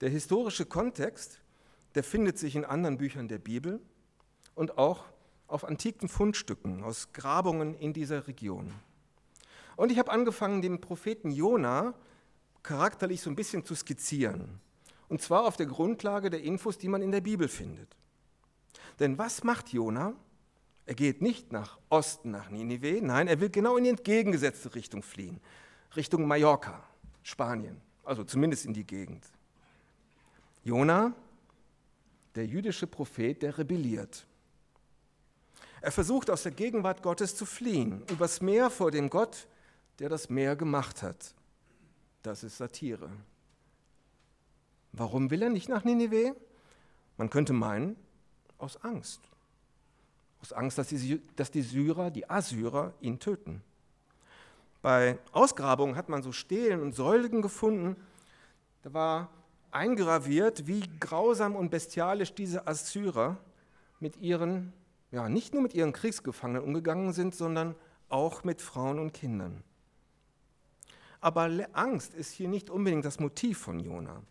Der 0.00 0.08
historische 0.08 0.66
Kontext, 0.66 1.40
der 1.94 2.04
findet 2.04 2.38
sich 2.38 2.54
in 2.54 2.64
anderen 2.64 2.98
Büchern 2.98 3.28
der 3.28 3.38
Bibel 3.38 3.80
und 4.54 4.78
auch 4.78 5.04
auf 5.48 5.64
antiken 5.64 6.08
Fundstücken 6.08 6.84
aus 6.84 7.12
Grabungen 7.12 7.74
in 7.74 7.92
dieser 7.92 8.28
Region. 8.28 8.72
Und 9.76 9.90
ich 9.90 9.98
habe 9.98 10.12
angefangen, 10.12 10.62
den 10.62 10.80
Propheten 10.80 11.30
Jona 11.30 11.94
charakterlich 12.62 13.20
so 13.20 13.30
ein 13.30 13.36
bisschen 13.36 13.64
zu 13.64 13.74
skizzieren. 13.74 14.60
Und 15.08 15.22
zwar 15.22 15.44
auf 15.44 15.56
der 15.56 15.66
Grundlage 15.66 16.30
der 16.30 16.42
Infos, 16.42 16.78
die 16.78 16.88
man 16.88 17.02
in 17.02 17.12
der 17.12 17.20
Bibel 17.20 17.48
findet. 17.48 17.96
Denn 19.00 19.18
was 19.18 19.42
macht 19.42 19.72
Jona? 19.72 20.14
Er 20.88 20.94
geht 20.94 21.20
nicht 21.20 21.52
nach 21.52 21.78
Osten, 21.90 22.30
nach 22.30 22.48
Ninive, 22.48 23.02
nein, 23.02 23.28
er 23.28 23.38
will 23.40 23.50
genau 23.50 23.76
in 23.76 23.84
die 23.84 23.90
entgegengesetzte 23.90 24.74
Richtung 24.74 25.02
fliehen, 25.02 25.38
Richtung 25.94 26.26
Mallorca, 26.26 26.82
Spanien, 27.22 27.78
also 28.04 28.24
zumindest 28.24 28.64
in 28.64 28.72
die 28.72 28.86
Gegend. 28.86 29.22
Jona, 30.64 31.12
der 32.36 32.46
jüdische 32.46 32.86
Prophet, 32.86 33.42
der 33.42 33.58
rebelliert. 33.58 34.26
Er 35.82 35.92
versucht 35.92 36.30
aus 36.30 36.44
der 36.44 36.52
Gegenwart 36.52 37.02
Gottes 37.02 37.36
zu 37.36 37.44
fliehen, 37.44 38.02
übers 38.10 38.40
Meer 38.40 38.70
vor 38.70 38.90
dem 38.90 39.10
Gott, 39.10 39.46
der 39.98 40.08
das 40.08 40.30
Meer 40.30 40.56
gemacht 40.56 41.02
hat. 41.02 41.34
Das 42.22 42.42
ist 42.42 42.56
Satire. 42.56 43.10
Warum 44.92 45.30
will 45.30 45.42
er 45.42 45.50
nicht 45.50 45.68
nach 45.68 45.84
Ninive? 45.84 46.34
Man 47.18 47.28
könnte 47.28 47.52
meinen, 47.52 47.94
aus 48.56 48.82
Angst. 48.82 49.20
Aus 50.40 50.52
Angst, 50.52 50.78
dass 50.78 50.88
die, 50.88 51.20
dass 51.36 51.50
die 51.50 51.62
Syrer, 51.62 52.10
die 52.10 52.28
Assyrer, 52.28 52.92
ihn 53.00 53.18
töten. 53.18 53.62
Bei 54.82 55.18
Ausgrabungen 55.32 55.96
hat 55.96 56.08
man 56.08 56.22
so 56.22 56.32
Stelen 56.32 56.80
und 56.80 56.94
Säulen 56.94 57.42
gefunden. 57.42 57.96
Da 58.82 58.92
war 58.92 59.28
eingraviert, 59.70 60.66
wie 60.66 60.82
grausam 61.00 61.56
und 61.56 61.70
bestialisch 61.70 62.32
diese 62.34 62.66
Assyrer 62.66 63.36
mit 64.00 64.16
ihren, 64.18 64.72
ja, 65.10 65.28
nicht 65.28 65.52
nur 65.52 65.62
mit 65.62 65.74
ihren 65.74 65.92
Kriegsgefangenen 65.92 66.62
umgegangen 66.62 67.12
sind, 67.12 67.34
sondern 67.34 67.74
auch 68.08 68.44
mit 68.44 68.62
Frauen 68.62 68.98
und 68.98 69.12
Kindern. 69.12 69.62
Aber 71.20 71.50
Angst 71.72 72.14
ist 72.14 72.30
hier 72.30 72.48
nicht 72.48 72.70
unbedingt 72.70 73.04
das 73.04 73.18
Motiv 73.18 73.58
von 73.58 73.80
Jona. 73.80 74.22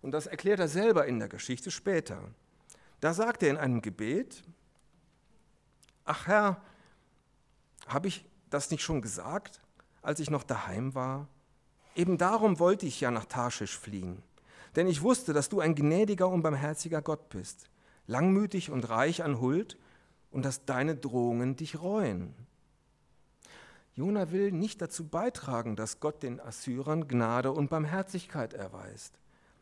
Und 0.00 0.12
das 0.12 0.26
erklärt 0.26 0.60
er 0.60 0.68
selber 0.68 1.06
in 1.06 1.18
der 1.18 1.28
Geschichte 1.28 1.70
später. 1.70 2.18
Da 3.00 3.12
sagt 3.12 3.42
er 3.42 3.50
in 3.50 3.56
einem 3.58 3.82
Gebet, 3.82 4.42
ach 6.04 6.26
Herr, 6.26 6.60
habe 7.86 8.08
ich 8.08 8.24
das 8.50 8.70
nicht 8.70 8.82
schon 8.82 9.02
gesagt, 9.02 9.60
als 10.02 10.20
ich 10.20 10.30
noch 10.30 10.42
daheim 10.42 10.94
war? 10.94 11.28
Eben 11.94 12.18
darum 12.18 12.58
wollte 12.58 12.86
ich 12.86 13.00
ja 13.00 13.10
nach 13.10 13.24
Tarschisch 13.24 13.76
fliehen, 13.76 14.22
denn 14.76 14.86
ich 14.86 15.02
wusste, 15.02 15.32
dass 15.32 15.48
du 15.48 15.60
ein 15.60 15.74
gnädiger 15.74 16.28
und 16.28 16.42
barmherziger 16.42 17.02
Gott 17.02 17.28
bist, 17.28 17.68
langmütig 18.06 18.70
und 18.70 18.88
reich 18.88 19.22
an 19.22 19.40
Huld 19.40 19.76
und 20.30 20.44
dass 20.44 20.64
deine 20.64 20.96
Drohungen 20.96 21.56
dich 21.56 21.80
reuen. 21.80 22.34
Jona 23.94 24.30
will 24.30 24.52
nicht 24.52 24.80
dazu 24.80 25.08
beitragen, 25.08 25.76
dass 25.76 26.00
Gott 26.00 26.22
den 26.22 26.40
Assyrern 26.40 27.08
Gnade 27.08 27.52
und 27.52 27.70
Barmherzigkeit 27.70 28.54
erweist. 28.54 29.18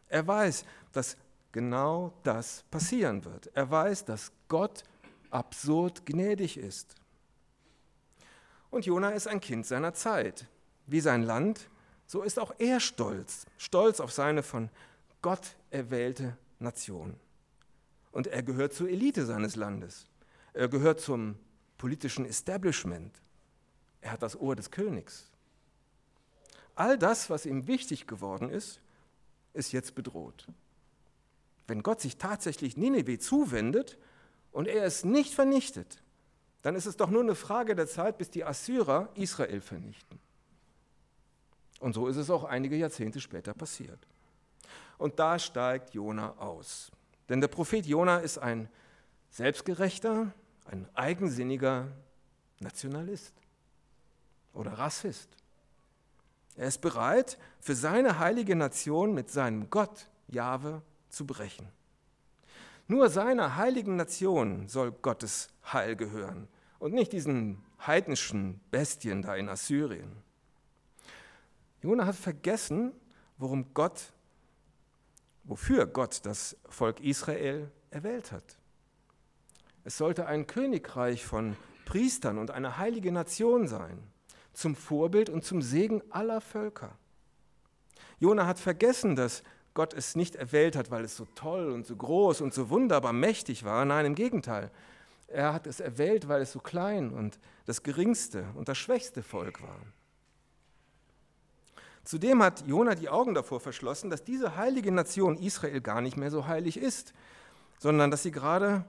Er 0.08 0.26
weiß, 0.26 0.64
dass 0.92 1.16
genau 1.52 2.12
das 2.22 2.64
passieren 2.70 3.24
wird. 3.24 3.50
Er 3.54 3.70
weiß, 3.70 4.04
dass 4.04 4.32
Gott 4.48 4.84
absurd 5.30 6.06
gnädig 6.06 6.56
ist. 6.56 6.94
Und 8.70 8.86
Jona 8.86 9.10
ist 9.10 9.26
ein 9.26 9.40
Kind 9.40 9.66
seiner 9.66 9.94
Zeit. 9.94 10.46
Wie 10.86 11.00
sein 11.00 11.22
Land, 11.22 11.68
so 12.06 12.22
ist 12.22 12.38
auch 12.38 12.54
er 12.58 12.80
stolz, 12.80 13.46
stolz 13.58 14.00
auf 14.00 14.12
seine 14.12 14.42
von 14.42 14.70
Gott 15.22 15.56
erwählte 15.70 16.36
Nation. 16.58 17.14
Und 18.12 18.26
er 18.26 18.42
gehört 18.42 18.72
zur 18.72 18.88
Elite 18.88 19.26
seines 19.26 19.56
Landes. 19.56 20.06
Er 20.54 20.68
gehört 20.68 21.00
zum 21.00 21.36
politischen 21.76 22.24
Establishment. 22.24 23.20
Er 24.00 24.12
hat 24.12 24.22
das 24.22 24.38
Ohr 24.38 24.56
des 24.56 24.70
Königs. 24.70 25.30
All 26.74 26.96
das, 26.96 27.28
was 27.28 27.46
ihm 27.46 27.66
wichtig 27.66 28.06
geworden 28.06 28.50
ist, 28.50 28.80
ist 29.52 29.72
jetzt 29.72 29.94
bedroht. 29.94 30.46
Wenn 31.66 31.82
Gott 31.82 32.00
sich 32.00 32.16
tatsächlich 32.16 32.76
Nineveh 32.76 33.18
zuwendet 33.18 33.98
und 34.58 34.66
er 34.66 34.82
es 34.82 35.04
nicht 35.04 35.34
vernichtet, 35.34 36.02
dann 36.62 36.74
ist 36.74 36.86
es 36.86 36.96
doch 36.96 37.10
nur 37.10 37.22
eine 37.22 37.36
Frage 37.36 37.76
der 37.76 37.86
Zeit, 37.86 38.18
bis 38.18 38.28
die 38.28 38.44
Assyrer 38.44 39.08
Israel 39.14 39.60
vernichten. 39.60 40.18
Und 41.78 41.92
so 41.92 42.08
ist 42.08 42.16
es 42.16 42.28
auch 42.28 42.42
einige 42.42 42.74
Jahrzehnte 42.74 43.20
später 43.20 43.54
passiert. 43.54 44.00
Und 44.98 45.20
da 45.20 45.38
steigt 45.38 45.94
Jona 45.94 46.36
aus. 46.38 46.90
Denn 47.28 47.40
der 47.40 47.46
Prophet 47.46 47.86
Jona 47.86 48.18
ist 48.18 48.38
ein 48.38 48.68
selbstgerechter, 49.30 50.32
ein 50.64 50.88
eigensinniger 50.92 51.92
Nationalist 52.58 53.34
oder 54.54 54.72
Rassist. 54.72 55.28
Er 56.56 56.66
ist 56.66 56.80
bereit, 56.80 57.38
für 57.60 57.76
seine 57.76 58.18
heilige 58.18 58.56
Nation 58.56 59.14
mit 59.14 59.30
seinem 59.30 59.70
Gott, 59.70 60.08
Jahwe, 60.26 60.82
zu 61.10 61.24
brechen. 61.28 61.68
Nur 62.90 63.10
seiner 63.10 63.56
heiligen 63.56 63.96
Nation 63.96 64.66
soll 64.66 64.92
Gottes 64.92 65.48
Heil 65.72 65.94
gehören 65.94 66.48
und 66.78 66.94
nicht 66.94 67.12
diesen 67.12 67.62
heidnischen 67.86 68.60
Bestien 68.70 69.20
da 69.20 69.36
in 69.36 69.50
Assyrien. 69.50 70.10
Jona 71.82 72.06
hat 72.06 72.16
vergessen, 72.16 72.92
worum 73.36 73.74
Gott, 73.74 74.14
wofür 75.44 75.86
Gott 75.86 76.20
das 76.24 76.56
Volk 76.70 77.00
Israel 77.00 77.70
erwählt 77.90 78.32
hat. 78.32 78.56
Es 79.84 79.98
sollte 79.98 80.26
ein 80.26 80.46
Königreich 80.46 81.26
von 81.26 81.56
Priestern 81.84 82.38
und 82.38 82.50
eine 82.50 82.78
heilige 82.78 83.12
Nation 83.12 83.68
sein, 83.68 84.02
zum 84.54 84.74
Vorbild 84.74 85.28
und 85.28 85.44
zum 85.44 85.60
Segen 85.60 86.02
aller 86.10 86.40
Völker. 86.40 86.96
Jona 88.18 88.46
hat 88.46 88.58
vergessen, 88.58 89.14
dass 89.14 89.42
Gott 89.74 89.94
es 89.94 90.16
nicht 90.16 90.36
erwählt 90.36 90.76
hat, 90.76 90.90
weil 90.90 91.04
es 91.04 91.16
so 91.16 91.26
toll 91.34 91.70
und 91.70 91.86
so 91.86 91.96
groß 91.96 92.40
und 92.40 92.52
so 92.52 92.70
wunderbar 92.70 93.12
mächtig 93.12 93.64
war. 93.64 93.84
Nein, 93.84 94.06
im 94.06 94.14
Gegenteil. 94.14 94.70
Er 95.28 95.52
hat 95.52 95.66
es 95.66 95.78
erwählt, 95.80 96.26
weil 96.28 96.42
es 96.42 96.52
so 96.52 96.58
klein 96.58 97.10
und 97.10 97.38
das 97.66 97.82
geringste 97.82 98.46
und 98.54 98.68
das 98.68 98.78
schwächste 98.78 99.22
Volk 99.22 99.62
war. 99.62 99.80
Zudem 102.02 102.42
hat 102.42 102.66
Jona 102.66 102.94
die 102.94 103.10
Augen 103.10 103.34
davor 103.34 103.60
verschlossen, 103.60 104.08
dass 104.08 104.24
diese 104.24 104.56
heilige 104.56 104.90
Nation 104.90 105.36
Israel 105.36 105.82
gar 105.82 106.00
nicht 106.00 106.16
mehr 106.16 106.30
so 106.30 106.46
heilig 106.46 106.78
ist, 106.78 107.12
sondern 107.78 108.10
dass 108.10 108.22
sie 108.22 108.30
gerade 108.30 108.86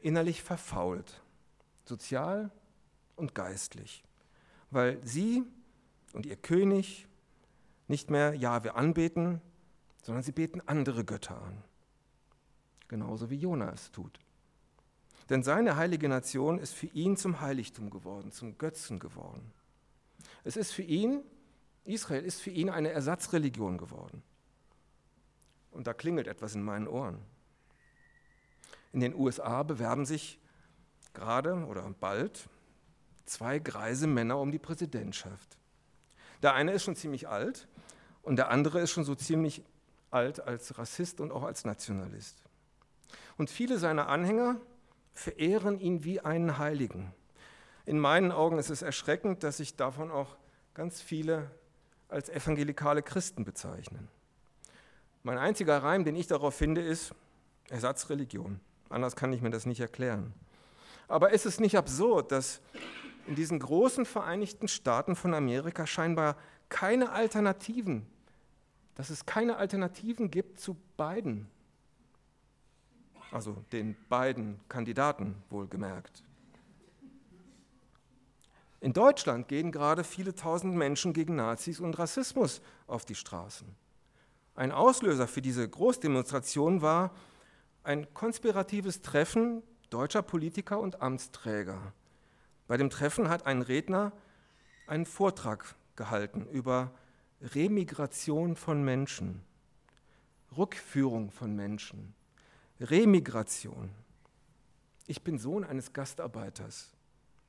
innerlich 0.00 0.42
verfault, 0.42 1.20
sozial 1.84 2.50
und 3.16 3.34
geistlich, 3.34 4.02
weil 4.70 4.98
sie 5.04 5.44
und 6.14 6.24
ihr 6.24 6.36
König 6.36 7.06
nicht 7.86 8.10
mehr 8.10 8.34
Jahwe 8.34 8.74
anbeten, 8.74 9.42
sondern 10.04 10.22
sie 10.22 10.32
beten 10.32 10.60
andere 10.66 11.02
Götter 11.02 11.40
an. 11.40 11.64
Genauso 12.88 13.30
wie 13.30 13.36
Jona 13.36 13.72
es 13.72 13.90
tut. 13.90 14.20
Denn 15.30 15.42
seine 15.42 15.76
heilige 15.76 16.10
Nation 16.10 16.58
ist 16.58 16.74
für 16.74 16.88
ihn 16.88 17.16
zum 17.16 17.40
Heiligtum 17.40 17.88
geworden, 17.88 18.30
zum 18.30 18.58
Götzen 18.58 18.98
geworden. 18.98 19.50
Es 20.44 20.58
ist 20.58 20.72
für 20.72 20.82
ihn, 20.82 21.22
Israel 21.84 22.22
ist 22.22 22.42
für 22.42 22.50
ihn 22.50 22.68
eine 22.68 22.90
Ersatzreligion 22.90 23.78
geworden. 23.78 24.22
Und 25.70 25.86
da 25.86 25.94
klingelt 25.94 26.26
etwas 26.26 26.54
in 26.54 26.62
meinen 26.62 26.86
Ohren. 26.86 27.18
In 28.92 29.00
den 29.00 29.14
USA 29.14 29.62
bewerben 29.62 30.04
sich 30.04 30.38
gerade 31.14 31.64
oder 31.64 31.82
bald 31.98 32.50
zwei 33.24 33.58
greise 33.58 34.06
Männer 34.06 34.38
um 34.38 34.52
die 34.52 34.58
Präsidentschaft. 34.58 35.56
Der 36.42 36.52
eine 36.52 36.72
ist 36.72 36.82
schon 36.82 36.94
ziemlich 36.94 37.26
alt 37.26 37.66
und 38.20 38.36
der 38.36 38.50
andere 38.50 38.80
ist 38.80 38.90
schon 38.90 39.04
so 39.04 39.14
ziemlich 39.14 39.64
alt 40.14 40.40
als 40.40 40.78
Rassist 40.78 41.20
und 41.20 41.32
auch 41.32 41.42
als 41.42 41.64
Nationalist. 41.64 42.42
Und 43.36 43.50
viele 43.50 43.78
seiner 43.78 44.08
Anhänger 44.08 44.56
verehren 45.12 45.78
ihn 45.78 46.04
wie 46.04 46.20
einen 46.20 46.58
Heiligen. 46.58 47.12
In 47.84 47.98
meinen 47.98 48.32
Augen 48.32 48.58
ist 48.58 48.70
es 48.70 48.82
erschreckend, 48.82 49.42
dass 49.42 49.58
sich 49.58 49.76
davon 49.76 50.10
auch 50.10 50.36
ganz 50.72 51.02
viele 51.02 51.50
als 52.08 52.28
evangelikale 52.28 53.02
Christen 53.02 53.44
bezeichnen. 53.44 54.08
Mein 55.22 55.38
einziger 55.38 55.82
Reim, 55.82 56.04
den 56.04 56.16
ich 56.16 56.26
darauf 56.26 56.54
finde, 56.54 56.80
ist 56.80 57.14
Ersatzreligion. 57.68 58.60
Anders 58.88 59.16
kann 59.16 59.32
ich 59.32 59.42
mir 59.42 59.50
das 59.50 59.66
nicht 59.66 59.80
erklären. 59.80 60.32
Aber 61.08 61.30
ist 61.30 61.46
es 61.46 61.60
nicht 61.60 61.76
absurd, 61.76 62.32
dass 62.32 62.60
in 63.26 63.34
diesen 63.34 63.58
großen 63.58 64.04
Vereinigten 64.04 64.68
Staaten 64.68 65.16
von 65.16 65.34
Amerika 65.34 65.86
scheinbar 65.86 66.36
keine 66.68 67.10
Alternativen, 67.12 68.06
dass 68.94 69.10
es 69.10 69.26
keine 69.26 69.56
Alternativen 69.56 70.30
gibt 70.30 70.60
zu 70.60 70.76
beiden 70.96 71.48
also 73.34 73.64
den 73.72 73.96
beiden 74.08 74.60
Kandidaten 74.68 75.34
wohlgemerkt. 75.50 76.22
In 78.80 78.92
Deutschland 78.92 79.48
gehen 79.48 79.72
gerade 79.72 80.04
viele 80.04 80.36
tausend 80.36 80.76
Menschen 80.76 81.12
gegen 81.12 81.34
Nazis 81.34 81.80
und 81.80 81.98
Rassismus 81.98 82.62
auf 82.86 83.04
die 83.04 83.16
Straßen. 83.16 83.66
Ein 84.54 84.70
Auslöser 84.70 85.26
für 85.26 85.42
diese 85.42 85.68
Großdemonstration 85.68 86.80
war 86.80 87.10
ein 87.82 88.06
konspiratives 88.14 89.02
Treffen 89.02 89.64
deutscher 89.90 90.22
Politiker 90.22 90.78
und 90.78 91.02
Amtsträger. 91.02 91.92
Bei 92.68 92.76
dem 92.76 92.88
Treffen 92.88 93.28
hat 93.28 93.46
ein 93.46 93.62
Redner 93.62 94.12
einen 94.86 95.06
Vortrag 95.06 95.74
gehalten 95.96 96.46
über 96.46 96.92
Remigration 97.52 98.56
von 98.56 98.82
Menschen, 98.82 99.42
Rückführung 100.56 101.30
von 101.30 101.54
Menschen. 101.54 102.14
Remigration. 102.80 103.90
Ich 105.06 105.22
bin 105.22 105.38
Sohn 105.38 105.64
eines 105.64 105.92
Gastarbeiters. 105.92 106.90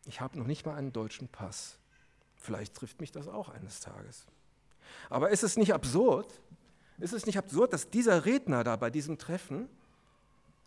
Ich 0.06 0.20
habe 0.20 0.38
noch 0.38 0.46
nicht 0.46 0.66
mal 0.66 0.76
einen 0.76 0.92
deutschen 0.92 1.30
Pass. 1.30 1.80
Vielleicht 2.36 2.76
trifft 2.76 3.00
mich 3.00 3.12
das 3.12 3.28
auch 3.28 3.48
eines 3.50 3.80
Tages. 3.80 4.26
Aber 5.10 5.30
ist 5.30 5.44
es 5.44 5.56
nicht 5.56 5.74
absurd? 5.74 6.42
Ist 6.98 7.14
es 7.14 7.26
nicht 7.26 7.38
absurd, 7.38 7.74
dass 7.74 7.90
dieser 7.90 8.26
Redner 8.26 8.64
da 8.64 8.76
bei 8.76 8.90
diesem 8.90 9.18
Treffen 9.18 9.70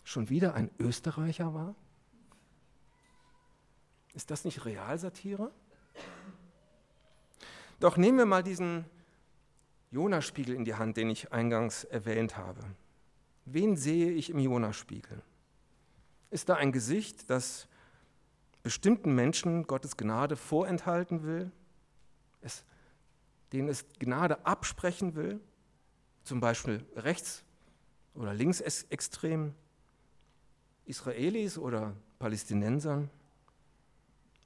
schon 0.05 0.31
wieder 0.31 0.55
ein 0.55 0.71
Österreicher 0.79 1.53
war? 1.53 1.75
Ist 4.15 4.31
das 4.31 4.45
nicht 4.45 4.65
Realsatire? 4.65 5.53
Doch 7.79 7.97
nehmen 7.97 8.19
wir 8.19 8.27
mal 8.27 8.43
diesen 8.43 8.87
Jonaspiegel 9.91 10.55
in 10.55 10.65
die 10.65 10.75
Hand, 10.75 10.97
den 10.97 11.11
ich 11.11 11.33
eingangs 11.33 11.85
erwähnt 11.85 12.37
habe. 12.37 12.61
Wen 13.45 13.77
sehe 13.77 14.11
ich 14.13 14.31
im 14.31 14.39
Jonaspiegel? 14.39 15.23
Ist 16.31 16.49
da 16.49 16.55
ein 16.55 16.73
Gesicht, 16.73 17.31
das 17.31 17.69
bestimmten 18.63 19.15
Menschen 19.15 19.67
Gottes 19.67 19.97
Gnade 19.97 20.37
vorenthalten 20.37 21.23
will, 21.23 21.51
es, 22.43 22.65
denen 23.53 23.69
es 23.69 23.87
Gnade 23.99 24.45
absprechen 24.45 25.15
will, 25.15 25.41
zum 26.23 26.41
Beispiel 26.41 26.85
rechts- 26.97 27.45
oder 28.15 28.35
linksextremen, 28.35 29.55
Israelis 30.85 31.57
oder 31.57 31.95
Palästinensern, 32.19 33.09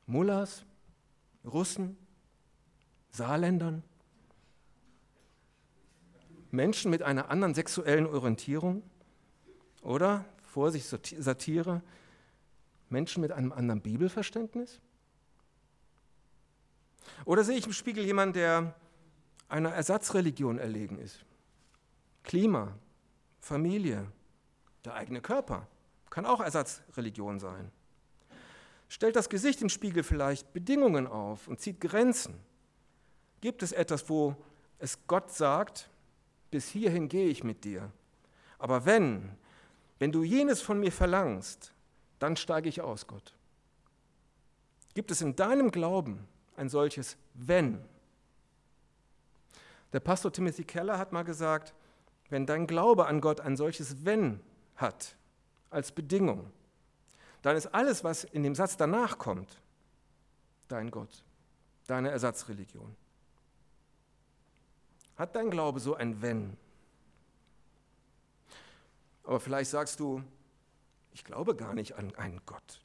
Mullahs, 0.07 0.65
Russen, 1.45 1.97
Saarländern, 3.11 3.83
Menschen 6.53 6.91
mit 6.91 7.03
einer 7.03 7.31
anderen 7.31 7.55
sexuellen 7.55 8.07
Orientierung, 8.07 8.83
oder, 9.83 10.25
Vorsicht, 10.45 10.87
Satire, 10.87 11.83
Menschen 12.88 13.21
mit 13.21 13.33
einem 13.33 13.53
anderen 13.53 13.81
Bibelverständnis? 13.81 14.81
Oder 17.25 17.43
sehe 17.43 17.57
ich 17.57 17.67
im 17.67 17.73
Spiegel 17.73 18.05
jemanden, 18.05 18.35
der 18.35 18.75
einer 19.49 19.71
Ersatzreligion 19.71 20.59
erlegen 20.59 20.99
ist? 20.99 21.25
Klima, 22.23 22.79
Familie, 23.41 24.07
der 24.85 24.95
eigene 24.95 25.21
Körper 25.21 25.67
kann 26.11 26.27
auch 26.27 26.41
Ersatzreligion 26.41 27.41
sein. 27.41 27.73
Stellt 28.88 29.17
das 29.17 29.31
Gesicht 29.31 29.62
im 29.62 29.71
Spiegel 29.71 30.03
vielleicht 30.03 30.53
Bedingungen 30.53 31.07
auf 31.07 31.49
und 31.49 31.61
zieht 31.61 31.81
Grenzen? 31.81 32.35
Gibt 33.41 33.62
es 33.62 33.73
etwas, 33.73 34.09
wo 34.11 34.37
es 34.79 34.99
Gott 35.07 35.33
sagt, 35.33 35.88
bis 36.53 36.69
hierhin 36.69 37.09
gehe 37.09 37.29
ich 37.29 37.43
mit 37.43 37.65
dir, 37.65 37.91
aber 38.61 38.87
wenn 38.87 39.37
wenn 40.03 40.11
du 40.11 40.25
jenes 40.25 40.61
von 40.61 40.81
mir 40.81 40.91
verlangst, 40.91 41.73
dann 42.19 42.37
steige 42.37 42.69
ich 42.69 42.81
aus, 42.81 43.07
Gott. 43.07 43.37
Gibt 44.95 45.12
es 45.12 45.21
in 45.21 45.37
deinem 45.37 45.71
Glauben 45.71 46.27
ein 46.57 46.69
solches 46.69 47.17
Wenn. 47.35 47.79
Der 49.93 50.01
Pastor 50.01 50.33
Timothy 50.33 50.65
Keller 50.65 50.99
hat 50.99 51.12
mal 51.12 51.23
gesagt, 51.23 51.73
wenn 52.31 52.47
dein 52.47 52.67
Glaube 52.67 53.07
an 53.07 53.21
Gott 53.21 53.41
ein 53.41 53.57
solches 53.57 54.05
Wenn 54.05 54.41
hat, 54.75 55.15
als 55.71 55.93
Bedingung, 55.93 56.51
dann 57.43 57.57
ist 57.57 57.69
alles, 57.69 58.03
was 58.03 58.25
in 58.25 58.43
dem 58.43 58.57
Satz 58.57 58.77
danach 58.77 59.19
kommt, 59.19 59.61
dein 60.67 60.91
Gott, 60.91 61.23
deine 61.87 62.11
Ersatzreligion. 62.11 62.97
Hat 65.23 65.37
dein 65.37 65.53
Glaube 65.53 65.79
so 65.79 65.95
ein 65.95 66.21
Wenn? 66.21 66.57
Aber 69.23 69.39
vielleicht 69.39 69.71
sagst 69.71 70.01
du, 70.01 70.21
ich 71.13 71.23
glaube 71.23 71.55
gar 71.55 71.75
nicht 71.75 71.95
an 71.95 72.13
einen 72.17 72.41
Gott. 72.45 72.81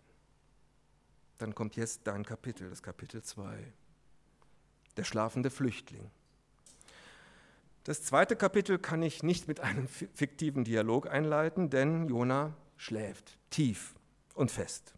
Dann 1.39 1.55
kommt 1.55 1.75
jetzt 1.77 2.01
dein 2.03 2.23
Kapitel, 2.23 2.69
das 2.69 2.83
Kapitel 2.83 3.23
2, 3.23 3.73
der 4.97 5.03
schlafende 5.03 5.49
Flüchtling. 5.49 6.11
Das 7.85 8.03
zweite 8.03 8.35
Kapitel 8.35 8.77
kann 8.77 9.01
ich 9.01 9.23
nicht 9.23 9.47
mit 9.47 9.61
einem 9.61 9.87
fiktiven 9.87 10.63
Dialog 10.63 11.09
einleiten, 11.09 11.71
denn 11.71 12.07
Jona 12.07 12.53
schläft 12.75 13.39
tief 13.49 13.95
und 14.35 14.51
fest. 14.51 14.93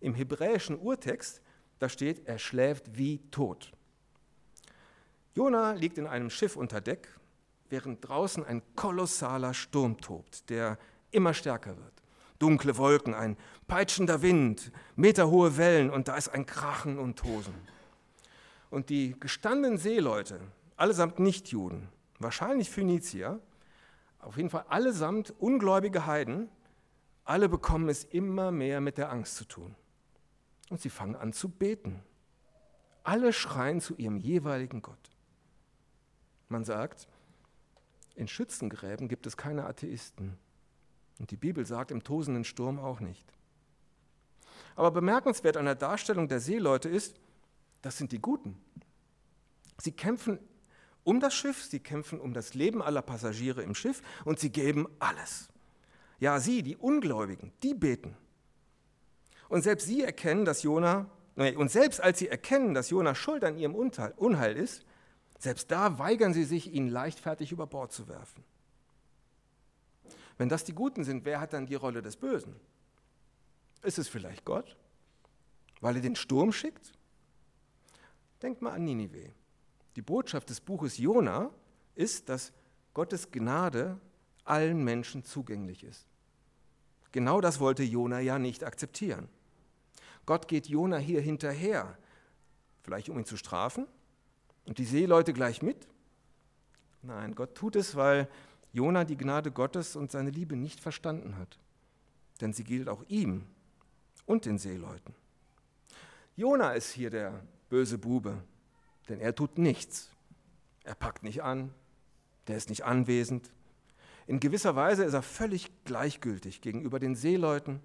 Im 0.00 0.16
hebräischen 0.16 0.76
Urtext, 0.76 1.40
da 1.78 1.88
steht, 1.88 2.26
er 2.26 2.40
schläft 2.40 2.98
wie 2.98 3.18
tot. 3.30 3.77
Jona 5.38 5.70
liegt 5.70 5.98
in 5.98 6.08
einem 6.08 6.30
Schiff 6.30 6.56
unter 6.56 6.80
Deck, 6.80 7.16
während 7.68 8.08
draußen 8.08 8.44
ein 8.44 8.60
kolossaler 8.74 9.54
Sturm 9.54 10.00
tobt, 10.00 10.50
der 10.50 10.78
immer 11.12 11.32
stärker 11.32 11.76
wird. 11.76 11.92
Dunkle 12.40 12.76
Wolken, 12.76 13.14
ein 13.14 13.36
peitschender 13.68 14.20
Wind, 14.20 14.72
meterhohe 14.96 15.56
Wellen 15.56 15.90
und 15.90 16.08
da 16.08 16.16
ist 16.16 16.30
ein 16.30 16.44
Krachen 16.44 16.98
und 16.98 17.20
Tosen. 17.20 17.54
Und 18.68 18.88
die 18.90 19.14
gestandenen 19.20 19.78
Seeleute, 19.78 20.40
allesamt 20.76 21.20
Nichtjuden, 21.20 21.86
wahrscheinlich 22.18 22.68
Phönizier, 22.68 23.38
auf 24.18 24.38
jeden 24.38 24.50
Fall 24.50 24.64
allesamt 24.68 25.32
ungläubige 25.38 26.04
Heiden, 26.04 26.48
alle 27.22 27.48
bekommen 27.48 27.88
es 27.88 28.02
immer 28.02 28.50
mehr 28.50 28.80
mit 28.80 28.98
der 28.98 29.12
Angst 29.12 29.36
zu 29.36 29.44
tun. 29.44 29.76
Und 30.68 30.80
sie 30.80 30.90
fangen 30.90 31.14
an 31.14 31.32
zu 31.32 31.48
beten. 31.48 32.02
Alle 33.04 33.32
schreien 33.32 33.80
zu 33.80 33.94
ihrem 33.94 34.16
jeweiligen 34.16 34.82
Gott. 34.82 34.98
Man 36.48 36.64
sagt, 36.64 37.08
in 38.14 38.28
Schützengräben 38.28 39.08
gibt 39.08 39.26
es 39.26 39.36
keine 39.36 39.66
Atheisten. 39.66 40.36
Und 41.18 41.30
die 41.30 41.36
Bibel 41.36 41.64
sagt 41.66 41.90
im 41.90 42.02
tosenden 42.02 42.44
Sturm 42.44 42.78
auch 42.78 43.00
nicht. 43.00 43.32
Aber 44.76 44.90
bemerkenswert 44.90 45.56
an 45.56 45.66
der 45.66 45.74
Darstellung 45.74 46.28
der 46.28 46.40
Seeleute 46.40 46.88
ist, 46.88 47.20
das 47.82 47.96
sind 47.96 48.12
die 48.12 48.20
Guten. 48.20 48.60
Sie 49.80 49.92
kämpfen 49.92 50.38
um 51.04 51.20
das 51.20 51.34
Schiff, 51.34 51.64
sie 51.64 51.80
kämpfen 51.80 52.20
um 52.20 52.34
das 52.34 52.54
Leben 52.54 52.82
aller 52.82 53.02
Passagiere 53.02 53.62
im 53.62 53.74
Schiff 53.74 54.02
und 54.24 54.38
sie 54.38 54.50
geben 54.50 54.88
alles. 54.98 55.48
Ja, 56.18 56.40
sie, 56.40 56.62
die 56.62 56.76
Ungläubigen, 56.76 57.52
die 57.62 57.74
beten. 57.74 58.16
Und 59.48 59.62
selbst 59.62 59.86
sie 59.86 60.02
erkennen, 60.02 60.44
dass 60.44 60.62
Jona, 60.62 61.08
und 61.36 61.70
selbst 61.70 62.00
als 62.00 62.18
sie 62.18 62.28
erkennen, 62.28 62.74
dass 62.74 62.90
Jona 62.90 63.14
schuld 63.14 63.44
an 63.44 63.56
ihrem 63.56 63.74
Unheil 63.74 64.56
ist, 64.56 64.84
selbst 65.38 65.70
da 65.70 65.98
weigern 65.98 66.34
sie 66.34 66.44
sich, 66.44 66.72
ihn 66.72 66.88
leichtfertig 66.88 67.52
über 67.52 67.66
Bord 67.66 67.92
zu 67.92 68.08
werfen. 68.08 68.42
Wenn 70.36 70.48
das 70.48 70.64
die 70.64 70.72
Guten 70.72 71.04
sind, 71.04 71.24
wer 71.24 71.40
hat 71.40 71.52
dann 71.52 71.66
die 71.66 71.76
Rolle 71.76 72.02
des 72.02 72.16
Bösen? 72.16 72.54
Ist 73.82 73.98
es 73.98 74.08
vielleicht 74.08 74.44
Gott, 74.44 74.76
weil 75.80 75.96
er 75.96 76.02
den 76.02 76.16
Sturm 76.16 76.52
schickt? 76.52 76.92
Denkt 78.42 78.62
mal 78.62 78.72
an 78.72 78.84
Ninive. 78.84 79.32
Die 79.96 80.02
Botschaft 80.02 80.50
des 80.50 80.60
Buches 80.60 80.98
Jona 80.98 81.50
ist, 81.94 82.28
dass 82.28 82.52
Gottes 82.94 83.30
Gnade 83.30 84.00
allen 84.44 84.82
Menschen 84.82 85.24
zugänglich 85.24 85.84
ist. 85.84 86.06
Genau 87.12 87.40
das 87.40 87.58
wollte 87.58 87.82
Jona 87.82 88.20
ja 88.20 88.38
nicht 88.38 88.64
akzeptieren. 88.64 89.28
Gott 90.26 90.46
geht 90.46 90.66
Jona 90.66 90.98
hier 90.98 91.20
hinterher, 91.20 91.96
vielleicht 92.82 93.08
um 93.08 93.18
ihn 93.18 93.24
zu 93.24 93.36
strafen 93.36 93.86
und 94.68 94.78
die 94.78 94.84
Seeleute 94.84 95.32
gleich 95.32 95.62
mit? 95.62 95.88
Nein, 97.02 97.34
Gott 97.34 97.54
tut 97.54 97.76
es, 97.76 97.96
weil 97.96 98.28
Jona 98.72 99.04
die 99.04 99.16
Gnade 99.16 99.50
Gottes 99.50 99.96
und 99.96 100.10
seine 100.10 100.30
Liebe 100.30 100.56
nicht 100.56 100.80
verstanden 100.80 101.36
hat. 101.36 101.58
Denn 102.40 102.52
sie 102.52 102.64
gilt 102.64 102.88
auch 102.88 103.04
ihm 103.08 103.46
und 104.26 104.44
den 104.44 104.58
Seeleuten. 104.58 105.14
Jona 106.36 106.72
ist 106.72 106.92
hier 106.92 107.10
der 107.10 107.42
böse 107.68 107.98
Bube, 107.98 108.42
denn 109.08 109.20
er 109.20 109.34
tut 109.34 109.58
nichts. 109.58 110.10
Er 110.84 110.94
packt 110.94 111.22
nicht 111.22 111.42
an, 111.42 111.72
der 112.46 112.56
ist 112.56 112.68
nicht 112.68 112.84
anwesend, 112.84 113.50
in 114.28 114.40
gewisser 114.40 114.76
Weise 114.76 115.04
ist 115.04 115.14
er 115.14 115.22
völlig 115.22 115.70
gleichgültig 115.84 116.60
gegenüber 116.60 117.00
den 117.00 117.14
Seeleuten, 117.14 117.80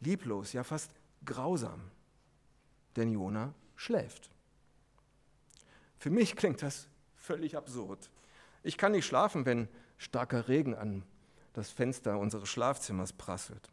lieblos, 0.00 0.52
ja 0.52 0.62
fast 0.62 0.90
grausam. 1.24 1.80
Denn 2.94 3.10
Jona 3.10 3.54
schläft. 3.74 4.30
Für 5.98 6.10
mich 6.10 6.36
klingt 6.36 6.62
das 6.62 6.88
völlig 7.16 7.56
absurd. 7.56 8.10
Ich 8.62 8.78
kann 8.78 8.92
nicht 8.92 9.06
schlafen, 9.06 9.46
wenn 9.46 9.68
starker 9.98 10.48
Regen 10.48 10.74
an 10.74 11.02
das 11.52 11.70
Fenster 11.70 12.18
unseres 12.18 12.48
Schlafzimmers 12.48 13.12
prasselt. 13.12 13.70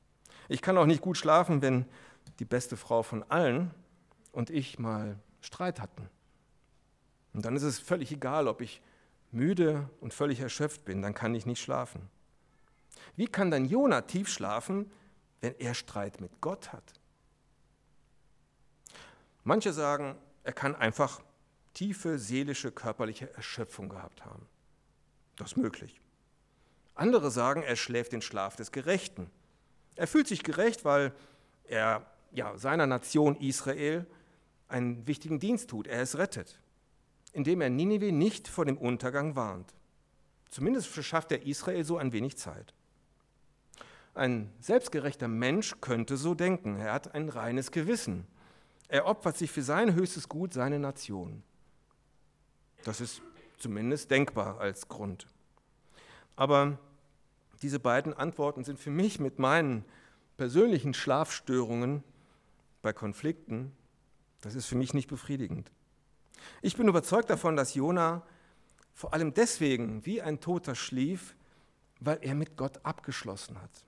Ich 0.50 0.62
kann 0.62 0.78
auch 0.78 0.86
nicht 0.86 1.02
gut 1.02 1.18
schlafen, 1.18 1.62
wenn 1.62 1.86
die 2.40 2.46
beste 2.46 2.78
Frau 2.78 3.04
von 3.04 3.24
allen 3.30 3.72
und 4.32 4.50
ich 4.50 4.80
mal 4.80 5.20
Streit 5.42 5.80
hatten. 5.80 6.10
Und 7.34 7.46
dann 7.46 7.56
ist 7.56 7.64
es 7.64 7.80
völlig 7.80 8.12
egal, 8.12 8.48
ob 8.48 8.62
ich 8.62 8.82
müde 9.32 9.90
und 10.02 10.14
völlig 10.14 10.40
erschöpft 10.40 10.86
bin, 10.86 11.02
dann 11.02 11.14
kann 11.14 11.36
ich 11.36 11.46
nicht 11.46 11.62
schlafen. 11.62 12.10
Wie 13.16 13.28
kann 13.28 13.52
dann 13.52 13.66
Jona 13.66 14.02
tief 14.02 14.30
schlafen, 14.30 14.92
wenn 15.42 15.56
er 15.60 15.74
Streit 15.74 16.22
mit 16.22 16.42
Gott 16.42 16.74
hat? 16.74 16.94
Manche 19.44 19.74
sagen, 19.74 20.16
er 20.44 20.54
kann 20.54 20.76
einfach 20.76 21.22
tiefe 21.76 22.18
seelische, 22.18 22.72
körperliche 22.72 23.32
Erschöpfung 23.36 23.90
gehabt 23.90 24.26
haben. 24.26 24.48
Das 25.36 25.52
ist 25.52 25.58
möglich. 25.58 26.02
Andere 26.96 27.30
sagen, 27.30 27.62
er 27.62 27.76
schläft 27.76 28.14
den 28.14 28.24
Schlaf 28.24 28.56
des 28.56 28.72
Gerechten. 28.72 29.30
Er 29.96 30.08
fühlt 30.08 30.28
sich 30.28 30.42
gerecht, 30.42 30.86
weil 30.86 31.14
er 31.66 32.04
ja, 32.32 32.58
seiner 32.58 32.88
Nation 32.88 33.36
Israel 33.36 34.08
einen 34.68 35.06
wichtigen 35.06 35.40
Dienst 35.40 35.70
tut. 35.70 35.86
Er 35.86 36.02
es 36.02 36.18
rettet 36.18 36.60
indem 37.36 37.60
er 37.60 37.70
Ninive 37.70 38.12
nicht 38.12 38.48
vor 38.48 38.66
dem 38.66 38.78
Untergang 38.78 39.36
warnt. 39.36 39.74
Zumindest 40.50 40.88
verschafft 40.88 41.32
er 41.34 41.46
Israel 41.46 41.84
so 41.84 41.98
ein 41.98 42.14
wenig 42.14 42.38
Zeit. 42.38 42.74
Ein 44.14 44.54
selbstgerechter 44.62 45.28
Mensch 45.28 45.76
könnte 45.82 46.16
so 46.16 46.34
denken. 46.34 46.78
Er 46.78 46.94
hat 46.94 47.14
ein 47.14 47.28
reines 47.28 47.72
Gewissen. 47.72 48.26
Er 48.88 49.06
opfert 49.06 49.36
sich 49.36 49.52
für 49.52 49.64
sein 49.64 49.94
höchstes 49.94 50.30
Gut, 50.30 50.54
seine 50.54 50.80
Nation. 50.80 51.44
Das 52.86 53.02
ist 53.02 53.24
zumindest 53.58 54.12
denkbar 54.12 54.60
als 54.60 54.88
Grund. 54.88 55.28
Aber 56.36 56.78
diese 57.64 57.80
beiden 57.80 58.14
Antworten 58.14 58.64
sind 58.64 58.80
für 58.80 58.92
mich 58.92 59.20
mit 59.20 59.40
meinen 59.40 59.84
persönlichen 60.38 60.94
Schlafstörungen 60.94 62.04
bei 62.84 62.94
Konflikten, 62.94 63.72
das 64.42 64.54
ist 64.54 64.68
für 64.68 64.76
mich 64.76 64.94
nicht 64.94 65.08
befriedigend. 65.08 65.72
Ich 66.62 66.78
bin 66.78 66.88
überzeugt 66.88 67.32
davon, 67.32 67.56
dass 67.56 67.74
Jona 67.74 68.22
vor 68.94 69.14
allem 69.14 69.34
deswegen 69.34 70.06
wie 70.06 70.22
ein 70.22 70.40
Toter 70.40 70.76
schlief, 70.76 71.36
weil 72.00 72.20
er 72.22 72.36
mit 72.36 72.56
Gott 72.56 72.80
abgeschlossen 72.86 73.60
hat. 73.60 73.84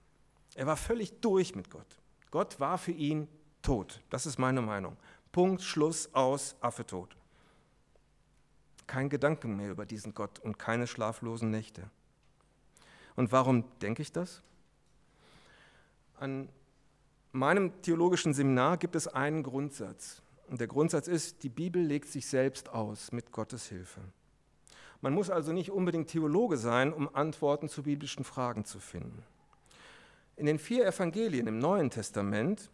Er 0.55 0.65
war 0.65 0.75
völlig 0.75 1.21
durch 1.21 1.53
mit 1.53 1.69
Gott. 1.69 1.99
Gott 2.31 2.60
war 2.60 2.79
für 2.79 2.93
ihn 2.93 3.27
tot. 3.62 4.01
Das 4.10 4.25
ist 4.25 4.39
meine 4.39 4.63
Meinung. 4.63 4.97
Punkt, 5.31 5.62
Schluss, 5.62 6.12
aus, 6.15 6.55
Affe 6.62 6.83
tot. 6.83 7.15
Kein 8.88 9.10
Gedanken 9.10 9.56
mehr 9.56 9.69
über 9.71 9.86
diesen 9.86 10.13
Gott 10.13 10.39
und 10.39 10.58
keine 10.58 10.88
schlaflosen 10.88 11.52
Nächte. 11.52 11.89
Und 13.15 13.32
warum 13.32 13.65
denke 13.82 14.02
ich 14.02 14.12
das? 14.12 14.41
An 16.19 16.50
meinem 17.32 17.82
theologischen 17.82 18.34
Seminar 18.34 18.78
gibt 18.78 18.95
es 18.95 19.08
einen 19.08 19.43
Grundsatz. 19.43 20.21
Und 20.47 20.62
der 20.62 20.67
Grundsatz 20.67 21.08
ist, 21.08 21.43
die 21.43 21.50
Bibel 21.50 21.82
legt 21.82 22.08
sich 22.08 22.26
selbst 22.26 22.69
aus 22.69 23.12
mit 23.12 23.32
Gottes 23.32 23.67
Hilfe. 23.67 24.02
Man 25.02 25.13
muss 25.13 25.30
also 25.30 25.52
nicht 25.52 25.71
unbedingt 25.71 26.10
Theologe 26.10 26.58
sein, 26.58 26.93
um 26.93 27.13
Antworten 27.13 27.69
zu 27.69 27.84
biblischen 27.84 28.23
Fragen 28.23 28.65
zu 28.65 28.80
finden. 28.80 29.23
In 30.38 30.45
den 30.45 30.60
vier 30.60 30.88
Evangelien 30.88 31.47
im 31.47 31.60
Neuen 31.60 31.89
Testament, 31.89 32.69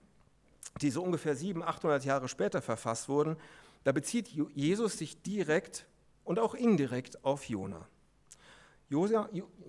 die 0.82 0.90
so 0.90 1.04
ungefähr 1.04 1.36
700, 1.36 1.76
800 1.76 2.06
Jahre 2.06 2.28
später 2.28 2.62
verfasst 2.62 3.10
wurden, 3.10 3.38
da 3.84 3.92
bezieht 3.92 4.28
Jesus 4.28 4.98
sich 4.98 5.22
direkt 5.22 5.86
und 6.24 6.40
auch 6.40 6.54
indirekt 6.54 7.24
auf 7.24 7.48
Jona. 7.50 7.88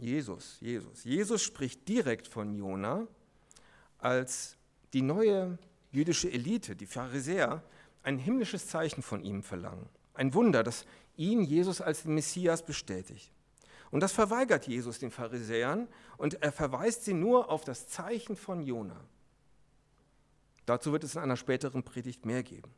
Jesus, 0.01 0.61
Jesus, 0.61 1.05
Jesus 1.05 1.43
spricht 1.43 1.89
direkt 1.89 2.29
von 2.29 2.55
Jona 2.55 3.07
als 3.99 4.57
die 4.93 5.03
neue 5.03 5.59
jüdische 5.93 6.31
Elite, 6.31 6.77
die 6.77 6.87
Pharisäer, 6.87 7.63
ein 8.03 8.19
himmlisches 8.19 8.69
Zeichen 8.69 9.03
von 9.03 9.25
ihm 9.25 9.43
verlangen. 9.43 9.89
Ein 10.13 10.35
Wunder, 10.35 10.63
das 10.63 10.85
ihn, 11.17 11.43
Jesus, 11.43 11.81
als 11.81 12.03
den 12.03 12.15
Messias 12.15 12.65
bestätigt. 12.65 13.33
Und 13.91 14.01
das 14.01 14.13
verweigert 14.13 14.67
Jesus 14.67 14.99
den 14.99 15.11
Pharisäern 15.11 15.89
und 16.19 16.43
er 16.43 16.53
verweist 16.53 17.05
sie 17.05 17.15
nur 17.15 17.51
auf 17.51 17.65
das 17.65 17.89
Zeichen 17.89 18.37
von 18.37 18.63
Jona. 18.63 19.01
Dazu 20.67 20.93
wird 20.93 21.05
es 21.05 21.15
in 21.15 21.23
einer 21.23 21.37
späteren 21.37 21.83
Predigt 21.83 22.27
mehr 22.27 22.43
geben. 22.43 22.71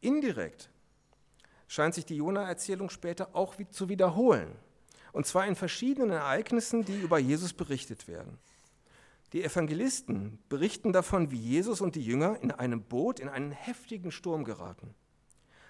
Indirekt 0.00 0.70
scheint 1.68 1.94
sich 1.94 2.04
die 2.04 2.16
Jona-Erzählung 2.16 2.90
später 2.90 3.34
auch 3.34 3.54
zu 3.70 3.88
wiederholen. 3.88 4.54
Und 5.12 5.26
zwar 5.26 5.46
in 5.46 5.54
verschiedenen 5.54 6.10
Ereignissen, 6.10 6.84
die 6.84 7.00
über 7.00 7.18
Jesus 7.18 7.52
berichtet 7.52 8.08
werden. 8.08 8.38
Die 9.32 9.42
Evangelisten 9.42 10.38
berichten 10.48 10.92
davon, 10.92 11.30
wie 11.30 11.38
Jesus 11.38 11.80
und 11.80 11.96
die 11.96 12.04
Jünger 12.04 12.40
in 12.40 12.52
einem 12.52 12.82
Boot 12.82 13.18
in 13.18 13.28
einen 13.28 13.50
heftigen 13.50 14.12
Sturm 14.12 14.44
geraten. 14.44 14.94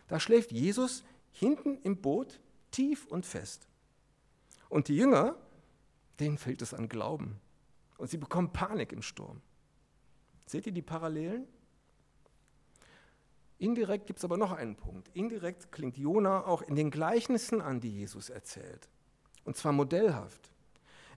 Da 0.09 0.21
schläft 0.21 0.53
Jesus 0.53 1.05
hinten 1.31 1.79
im 1.83 2.01
Boot 2.01 2.41
tief 2.71 3.07
und 3.07 3.25
fest. 3.25 3.67
Und 4.69 4.89
die 4.89 4.97
Jünger, 4.97 5.37
denen 6.21 6.39
fehlt 6.39 6.63
es 6.63 6.75
an 6.75 6.89
Glauben. 6.89 7.41
Und 7.97 8.11
sie 8.11 8.19
bekommen 8.19 8.53
Panik 8.53 8.93
im 8.93 9.03
Sturm. 9.03 9.41
Seht 10.47 10.67
ihr 10.67 10.73
die 10.73 10.83
Parallelen? 10.83 11.47
Indirekt 13.59 14.07
gibt 14.07 14.19
es 14.19 14.25
aber 14.25 14.37
noch 14.37 14.53
einen 14.53 14.77
Punkt. 14.77 15.09
Indirekt 15.15 15.71
klingt 15.73 15.97
Jona 15.97 16.45
auch 16.45 16.63
in 16.63 16.75
den 16.75 16.91
Gleichnissen 16.91 17.61
an, 17.61 17.81
die 17.81 17.91
Jesus 17.91 18.29
erzählt. 18.31 18.89
Und 19.45 19.57
zwar 19.57 19.73
modellhaft. 19.73 20.51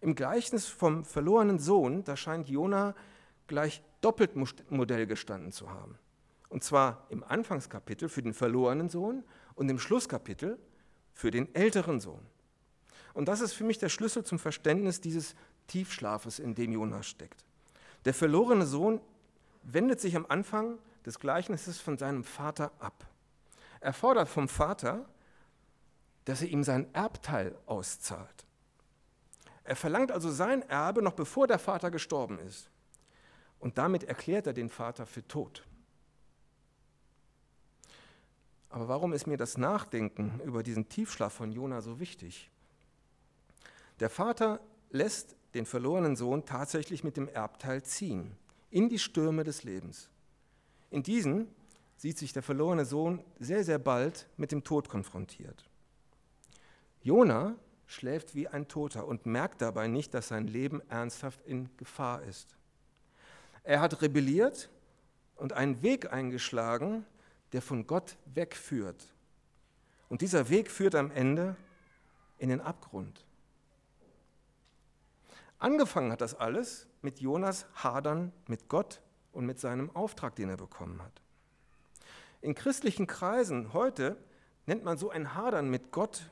Im 0.01 0.15
Gleichnis 0.15 0.67
vom 0.67 1.03
verlorenen 1.03 1.59
Sohn, 1.59 2.03
da 2.03 2.15
scheint 2.15 2.49
Jona 2.49 2.93
gleich 3.47 3.81
doppelt 4.01 4.31
Modell 4.69 5.07
gestanden 5.07 5.51
zu 5.51 5.71
haben. 5.71 5.97
Und 6.49 6.63
zwar 6.63 7.07
im 7.09 7.23
Anfangskapitel 7.23 8.07
für 8.07 8.21
den 8.21 8.33
verlorenen 8.33 8.89
Sohn 8.89 9.23
und 9.55 9.69
im 9.69 9.79
Schlusskapitel 9.79 10.59
für 11.13 11.31
den 11.31 11.53
älteren 11.55 11.99
Sohn. 11.99 12.25
Und 13.13 13.27
das 13.27 13.41
ist 13.41 13.53
für 13.53 13.63
mich 13.63 13.79
der 13.79 13.89
Schlüssel 13.89 14.23
zum 14.23 14.37
Verständnis 14.37 15.01
dieses 15.01 15.35
Tiefschlafes, 15.65 16.39
in 16.39 16.53
dem 16.53 16.71
Jona 16.71 17.01
steckt. 17.01 17.43
Der 18.05 18.13
verlorene 18.13 18.65
Sohn 18.65 19.01
wendet 19.63 19.99
sich 19.99 20.15
am 20.15 20.25
Anfang 20.29 20.77
des 21.07 21.19
Gleichnisses 21.19 21.79
von 21.79 21.97
seinem 21.97 22.25
Vater 22.25 22.71
ab. 22.79 23.07
Er 23.79 23.93
fordert 23.93 24.27
vom 24.27 24.49
Vater, 24.49 25.07
dass 26.25 26.41
er 26.41 26.49
ihm 26.49 26.63
sein 26.63 26.93
Erbteil 26.93 27.57
auszahlt. 27.65 28.45
Er 29.63 29.77
verlangt 29.77 30.11
also 30.11 30.29
sein 30.29 30.63
Erbe 30.63 31.01
noch 31.01 31.13
bevor 31.13 31.47
der 31.47 31.59
Vater 31.59 31.91
gestorben 31.91 32.39
ist. 32.39 32.69
Und 33.59 33.77
damit 33.77 34.03
erklärt 34.03 34.47
er 34.47 34.53
den 34.53 34.69
Vater 34.69 35.05
für 35.05 35.25
tot. 35.25 35.65
Aber 38.69 38.89
warum 38.89 39.13
ist 39.13 39.27
mir 39.27 39.37
das 39.37 39.57
Nachdenken 39.57 40.41
über 40.43 40.61
diesen 40.61 40.89
Tiefschlaf 40.89 41.33
von 41.33 41.53
Jona 41.53 41.79
so 41.79 42.01
wichtig? 42.01 42.51
Der 44.01 44.09
Vater 44.09 44.59
lässt 44.89 45.37
den 45.53 45.65
verlorenen 45.65 46.17
Sohn 46.17 46.45
tatsächlich 46.45 47.05
mit 47.05 47.15
dem 47.15 47.29
Erbteil 47.29 47.81
ziehen 47.83 48.35
in 48.69 48.89
die 48.89 48.99
Stürme 48.99 49.45
des 49.45 49.63
Lebens. 49.63 50.09
In 50.89 51.03
diesen 51.03 51.47
sieht 51.97 52.17
sich 52.17 52.33
der 52.33 52.43
verlorene 52.43 52.85
Sohn 52.85 53.23
sehr, 53.39 53.63
sehr 53.63 53.79
bald 53.79 54.27
mit 54.37 54.51
dem 54.51 54.63
Tod 54.63 54.87
konfrontiert. 54.89 55.69
Jona 57.01 57.55
schläft 57.87 58.35
wie 58.35 58.47
ein 58.47 58.67
Toter 58.67 59.07
und 59.07 59.25
merkt 59.25 59.61
dabei 59.61 59.87
nicht, 59.87 60.13
dass 60.13 60.27
sein 60.27 60.47
Leben 60.47 60.81
ernsthaft 60.89 61.41
in 61.45 61.69
Gefahr 61.77 62.21
ist. 62.23 62.55
Er 63.63 63.81
hat 63.81 64.01
rebelliert 64.01 64.69
und 65.35 65.53
einen 65.53 65.81
Weg 65.81 66.11
eingeschlagen, 66.11 67.05
der 67.53 67.61
von 67.61 67.87
Gott 67.87 68.17
wegführt. 68.25 69.13
Und 70.09 70.21
dieser 70.21 70.49
Weg 70.49 70.69
führt 70.69 70.95
am 70.95 71.11
Ende 71.11 71.55
in 72.37 72.49
den 72.49 72.61
Abgrund. 72.61 73.25
Angefangen 75.59 76.11
hat 76.11 76.21
das 76.21 76.35
alles 76.35 76.87
mit 77.01 77.19
Jonas 77.19 77.65
Hadern 77.73 78.31
mit 78.47 78.69
Gott 78.69 79.01
und 79.37 79.45
mit 79.45 79.59
seinem 79.59 79.95
Auftrag, 79.95 80.35
den 80.35 80.49
er 80.49 80.57
bekommen 80.57 80.99
hat. 80.99 81.21
In 82.41 82.55
christlichen 82.55 83.05
Kreisen 83.05 83.71
heute 83.71 84.17
nennt 84.65 84.83
man 84.83 84.97
so 84.97 85.11
ein 85.11 85.35
Hadern 85.35 85.69
mit 85.69 85.91
Gott 85.91 86.31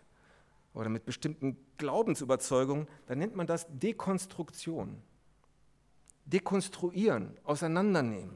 oder 0.73 0.89
mit 0.89 1.05
bestimmten 1.05 1.55
Glaubensüberzeugungen, 1.77 2.87
dann 3.05 3.19
nennt 3.19 3.35
man 3.35 3.45
das 3.45 3.67
Dekonstruktion. 3.69 4.99
Dekonstruieren, 6.25 7.37
auseinandernehmen. 7.43 8.35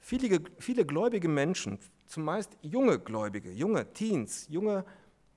Viele, 0.00 0.40
viele 0.58 0.86
gläubige 0.86 1.28
Menschen, 1.28 1.78
zumeist 2.06 2.56
junge 2.62 2.98
Gläubige, 2.98 3.52
junge 3.52 3.92
Teens, 3.92 4.46
junge 4.48 4.86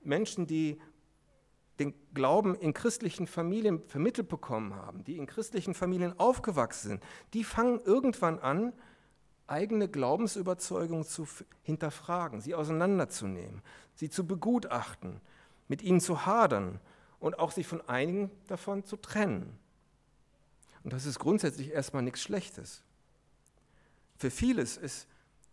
Menschen, 0.03 0.47
die 0.47 0.79
den 1.79 1.93
Glauben 2.13 2.55
in 2.55 2.73
christlichen 2.73 3.27
Familien 3.27 3.83
vermittelt 3.83 4.29
bekommen 4.29 4.75
haben, 4.75 5.03
die 5.03 5.17
in 5.17 5.27
christlichen 5.27 5.73
Familien 5.73 6.19
aufgewachsen 6.19 6.89
sind, 6.89 7.03
die 7.33 7.43
fangen 7.43 7.79
irgendwann 7.85 8.39
an, 8.39 8.73
eigene 9.45 9.87
Glaubensüberzeugungen 9.87 11.05
zu 11.05 11.27
hinterfragen, 11.63 12.41
sie 12.41 12.55
auseinanderzunehmen, 12.55 13.61
sie 13.95 14.09
zu 14.09 14.25
begutachten, 14.25 15.21
mit 15.67 15.81
ihnen 15.81 16.01
zu 16.01 16.25
hadern 16.25 16.79
und 17.19 17.39
auch 17.39 17.51
sich 17.51 17.67
von 17.67 17.87
einigen 17.87 18.31
davon 18.47 18.83
zu 18.83 18.97
trennen. 18.97 19.57
Und 20.83 20.93
das 20.93 21.05
ist 21.05 21.19
grundsätzlich 21.19 21.71
erstmal 21.71 22.03
nichts 22.03 22.21
Schlechtes. 22.21 22.83
Für 24.17 24.31
vieles 24.31 24.77
ist 24.77 25.07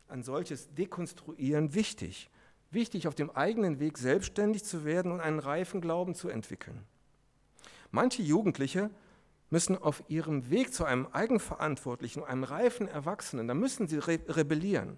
ein 0.08 0.22
solches 0.22 0.72
Dekonstruieren 0.74 1.74
wichtig 1.74 2.30
wichtig, 2.74 3.08
auf 3.08 3.14
dem 3.14 3.30
eigenen 3.30 3.80
Weg 3.80 3.98
selbstständig 3.98 4.64
zu 4.64 4.84
werden 4.84 5.12
und 5.12 5.20
einen 5.20 5.38
reifen 5.38 5.80
Glauben 5.80 6.14
zu 6.14 6.28
entwickeln. 6.28 6.84
Manche 7.90 8.22
Jugendliche 8.22 8.90
müssen 9.50 9.80
auf 9.80 10.02
ihrem 10.08 10.50
Weg 10.50 10.74
zu 10.74 10.84
einem 10.84 11.06
eigenverantwortlichen, 11.06 12.24
einem 12.24 12.44
reifen 12.44 12.88
Erwachsenen, 12.88 13.46
da 13.46 13.54
müssen 13.54 13.86
sie 13.86 13.98
re 13.98 14.18
rebellieren. 14.28 14.96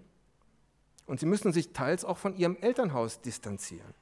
Und 1.05 1.19
sie 1.19 1.25
müssen 1.25 1.53
sich 1.53 1.71
teils 1.71 2.03
auch 2.03 2.17
von 2.17 2.35
ihrem 2.35 2.57
Elternhaus 2.57 3.21
distanzieren. 3.21 3.93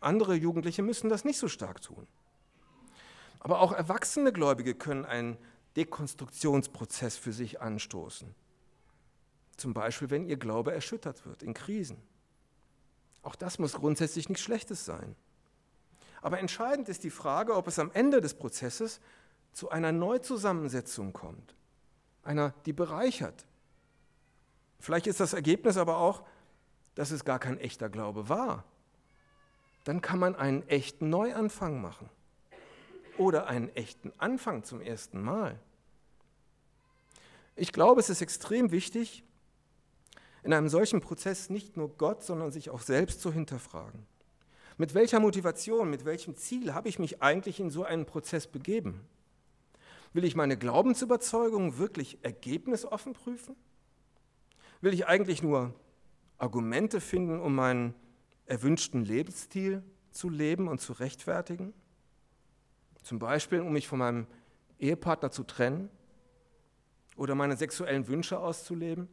Andere 0.00 0.34
Jugendliche 0.34 0.82
müssen 0.82 1.08
das 1.08 1.24
nicht 1.24 1.38
so 1.38 1.48
stark 1.48 1.80
tun. 1.80 2.06
Aber 3.40 3.60
auch 3.60 3.72
erwachsene 3.72 4.32
Gläubige 4.32 4.74
können 4.74 5.04
einen 5.04 5.38
Dekonstruktionsprozess 5.76 7.16
für 7.16 7.32
sich 7.32 7.60
anstoßen. 7.60 8.34
Zum 9.58 9.74
Beispiel, 9.74 10.08
wenn 10.08 10.24
ihr 10.24 10.36
Glaube 10.36 10.72
erschüttert 10.72 11.26
wird 11.26 11.42
in 11.42 11.52
Krisen. 11.52 11.98
Auch 13.22 13.34
das 13.34 13.58
muss 13.58 13.74
grundsätzlich 13.74 14.28
nichts 14.28 14.44
Schlechtes 14.44 14.84
sein. 14.84 15.16
Aber 16.22 16.38
entscheidend 16.38 16.88
ist 16.88 17.02
die 17.02 17.10
Frage, 17.10 17.54
ob 17.56 17.66
es 17.66 17.78
am 17.78 17.90
Ende 17.92 18.20
des 18.20 18.34
Prozesses 18.34 19.00
zu 19.52 19.70
einer 19.70 19.90
Neuzusammensetzung 19.90 21.12
kommt. 21.12 21.56
Einer, 22.22 22.54
die 22.66 22.72
bereichert. 22.72 23.46
Vielleicht 24.78 25.08
ist 25.08 25.18
das 25.18 25.32
Ergebnis 25.32 25.76
aber 25.76 25.96
auch, 25.96 26.22
dass 26.94 27.10
es 27.10 27.24
gar 27.24 27.40
kein 27.40 27.58
echter 27.58 27.88
Glaube 27.88 28.28
war. 28.28 28.64
Dann 29.82 30.00
kann 30.00 30.20
man 30.20 30.36
einen 30.36 30.66
echten 30.68 31.10
Neuanfang 31.10 31.80
machen. 31.80 32.08
Oder 33.16 33.48
einen 33.48 33.74
echten 33.74 34.12
Anfang 34.18 34.62
zum 34.62 34.80
ersten 34.80 35.20
Mal. 35.20 35.58
Ich 37.56 37.72
glaube, 37.72 38.00
es 38.00 38.08
ist 38.08 38.22
extrem 38.22 38.70
wichtig, 38.70 39.24
in 40.48 40.54
einem 40.54 40.70
solchen 40.70 41.02
Prozess 41.02 41.50
nicht 41.50 41.76
nur 41.76 41.90
Gott, 41.98 42.22
sondern 42.22 42.50
sich 42.50 42.70
auch 42.70 42.80
selbst 42.80 43.20
zu 43.20 43.30
hinterfragen. 43.30 44.06
Mit 44.78 44.94
welcher 44.94 45.20
Motivation, 45.20 45.90
mit 45.90 46.06
welchem 46.06 46.36
Ziel 46.36 46.72
habe 46.72 46.88
ich 46.88 46.98
mich 46.98 47.20
eigentlich 47.20 47.60
in 47.60 47.68
so 47.68 47.84
einen 47.84 48.06
Prozess 48.06 48.46
begeben? 48.46 49.06
Will 50.14 50.24
ich 50.24 50.36
meine 50.36 50.56
Glaubensüberzeugung 50.56 51.76
wirklich 51.76 52.16
ergebnisoffen 52.22 53.12
prüfen? 53.12 53.56
Will 54.80 54.94
ich 54.94 55.06
eigentlich 55.06 55.42
nur 55.42 55.74
Argumente 56.38 57.02
finden, 57.02 57.40
um 57.40 57.54
meinen 57.54 57.94
erwünschten 58.46 59.04
Lebensstil 59.04 59.82
zu 60.12 60.30
leben 60.30 60.66
und 60.66 60.80
zu 60.80 60.94
rechtfertigen? 60.94 61.74
Zum 63.02 63.18
Beispiel, 63.18 63.60
um 63.60 63.74
mich 63.74 63.86
von 63.86 63.98
meinem 63.98 64.26
Ehepartner 64.78 65.30
zu 65.30 65.42
trennen 65.42 65.90
oder 67.16 67.34
meine 67.34 67.58
sexuellen 67.58 68.08
Wünsche 68.08 68.38
auszuleben? 68.38 69.10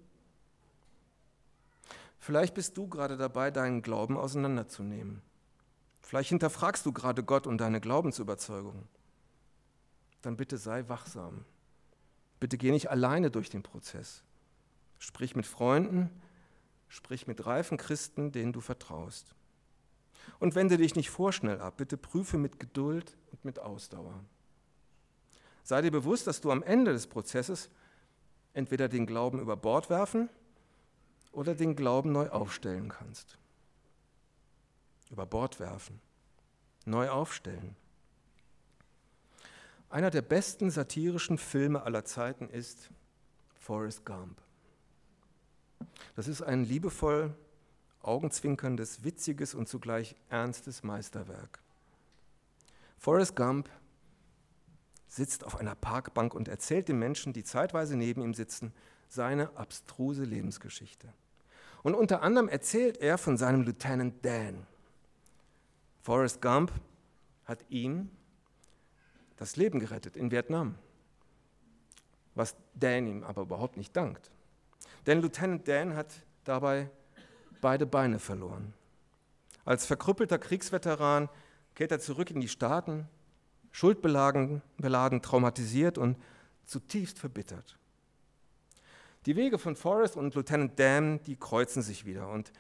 Vielleicht 2.26 2.56
bist 2.56 2.76
du 2.76 2.88
gerade 2.88 3.18
dabei, 3.18 3.52
deinen 3.52 3.84
Glauben 3.84 4.18
auseinanderzunehmen. 4.18 5.22
Vielleicht 6.02 6.30
hinterfragst 6.30 6.84
du 6.84 6.92
gerade 6.92 7.24
Gott 7.24 7.46
und 7.46 7.60
deine 7.60 7.80
Glaubensüberzeugung. 7.80 8.88
Dann 10.24 10.36
bitte 10.36 10.58
sei 10.58 10.90
wachsam. 10.90 11.46
Bitte 12.40 12.58
geh 12.58 12.72
nicht 12.72 12.90
alleine 12.90 13.30
durch 13.30 13.52
den 13.52 13.62
Prozess. 13.62 14.24
Sprich 14.98 15.36
mit 15.36 15.46
Freunden, 15.46 16.10
sprich 16.88 17.28
mit 17.28 17.46
reifen 17.46 17.78
Christen, 17.78 18.32
denen 18.32 18.54
du 18.54 18.60
vertraust. 18.60 19.36
Und 20.40 20.56
wende 20.56 20.78
dich 20.78 20.96
nicht 20.96 21.12
vorschnell 21.12 21.62
ab. 21.62 21.78
Bitte 21.78 21.96
prüfe 21.96 22.40
mit 22.40 22.60
Geduld 22.60 23.16
und 23.34 23.46
mit 23.46 23.60
Ausdauer. 23.60 24.20
Sei 25.62 25.80
dir 25.84 25.92
bewusst, 25.92 26.26
dass 26.26 26.42
du 26.42 26.50
am 26.50 26.64
Ende 26.64 26.92
des 26.92 27.06
Prozesses 27.06 27.70
entweder 28.56 28.90
den 28.90 29.06
Glauben 29.06 29.40
über 29.40 29.56
Bord 29.56 29.92
werfen 29.92 30.28
oder 31.36 31.54
den 31.54 31.76
Glauben 31.76 32.12
neu 32.12 32.30
aufstellen 32.30 32.90
kannst. 32.90 33.38
Über 35.12 35.26
Bord 35.26 35.60
werfen, 35.60 36.02
neu 36.86 37.10
aufstellen. 37.10 37.76
Einer 39.90 40.10
der 40.10 40.22
besten 40.22 40.72
satirischen 40.72 41.38
Filme 41.38 41.84
aller 41.84 42.06
Zeiten 42.06 42.50
ist 42.50 42.90
Forrest 43.54 44.06
Gump. 44.06 44.42
Das 46.16 46.28
ist 46.28 46.42
ein 46.42 46.64
liebevoll 46.64 47.36
augenzwinkerndes, 48.02 49.04
witziges 49.04 49.54
und 49.56 49.68
zugleich 49.68 50.16
ernstes 50.30 50.84
Meisterwerk. 50.84 51.60
Forrest 52.98 53.36
Gump 53.36 53.70
sitzt 55.08 55.44
auf 55.44 55.56
einer 55.58 55.76
Parkbank 55.76 56.34
und 56.34 56.48
erzählt 56.48 56.88
den 56.88 57.00
Menschen, 57.00 57.34
die 57.34 57.44
zeitweise 57.44 57.96
neben 57.96 58.22
ihm 58.22 58.34
sitzen, 58.34 58.74
seine 59.08 59.56
abstruse 59.56 60.24
Lebensgeschichte. 60.24 61.14
Und 61.86 61.94
unter 61.94 62.24
anderem 62.24 62.50
erzählt 62.50 62.98
er 62.98 63.20
von 63.20 63.38
seinem 63.38 63.62
Lieutenant 63.62 64.26
Dan. 64.26 64.66
Forrest 66.02 66.42
Gump 66.42 66.72
hat 67.46 67.64
ihm 67.70 68.10
das 69.38 69.56
Leben 69.56 69.80
gerettet 69.80 70.18
in 70.18 70.32
Vietnam, 70.32 70.80
was 72.34 72.56
Dan 72.74 73.06
ihm 73.06 73.24
aber 73.24 73.44
überhaupt 73.44 73.78
nicht 73.78 73.96
dankt. 73.96 74.32
Denn 75.06 75.22
Lieutenant 75.22 75.68
Dan 75.68 75.96
hat 75.96 76.24
dabei 76.44 76.90
beide 77.62 77.86
Beine 77.86 78.18
verloren. 78.18 78.74
Als 79.64 79.86
verkrüppelter 79.86 80.40
Kriegsveteran 80.40 81.30
kehrt 81.76 81.92
er 81.92 82.00
zurück 82.00 82.32
in 82.32 82.42
die 82.42 82.50
Staaten, 82.50 83.08
schuldbeladen, 83.72 84.64
beladen, 84.78 85.22
traumatisiert 85.22 86.00
und 86.00 86.18
zutiefst 86.66 87.20
verbittert. 87.20 87.78
Die 89.26 89.36
Wege 89.36 89.58
von 89.58 89.76
Forrest 89.76 90.16
und 90.16 90.36
Lieutenant 90.36 90.80
Dan, 90.80 91.22
die 91.24 91.36
kreuzen 91.36 91.82
sich 91.82 92.06
wieder 92.06 92.30
und 92.30 92.52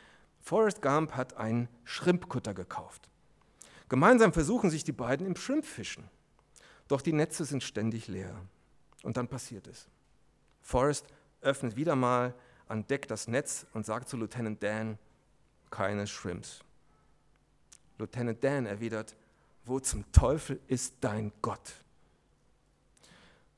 Forrest 0.42 0.82
Gump 0.82 1.14
hat 1.14 1.38
einen 1.38 1.70
Schrimpkutter 1.84 2.54
gekauft. 2.54 3.10
Gemeinsam 3.90 4.34
versuchen 4.34 4.70
sich 4.70 4.84
die 4.84 4.92
beiden 4.92 5.28
im 5.28 5.36
Schrimpfischen. 5.36 6.10
Doch 6.88 7.02
die 7.02 7.14
Netze 7.14 7.46
sind 7.46 7.64
ständig 7.64 8.08
leer. 8.08 8.36
Und 9.04 9.18
dann 9.18 9.28
passiert 9.28 9.68
es. 9.68 9.88
Forrest 10.62 11.06
öffnet 11.42 11.76
wieder 11.76 11.96
mal 11.96 12.34
an 12.68 12.88
Deck 12.88 13.08
das 13.08 13.28
Netz 13.28 13.68
und 13.74 13.86
sagt 13.86 14.10
zu 14.10 14.18
Lieutenant 14.18 14.62
Dan, 14.62 14.98
keine 15.70 16.08
Shrimps. 16.08 16.60
Lieutenant 18.00 18.44
Dan 18.44 18.66
erwidert, 18.66 19.16
wo 19.66 19.80
zum 19.80 20.12
Teufel 20.12 20.60
ist 20.68 20.96
dein 21.02 21.32
Gott? 21.42 21.85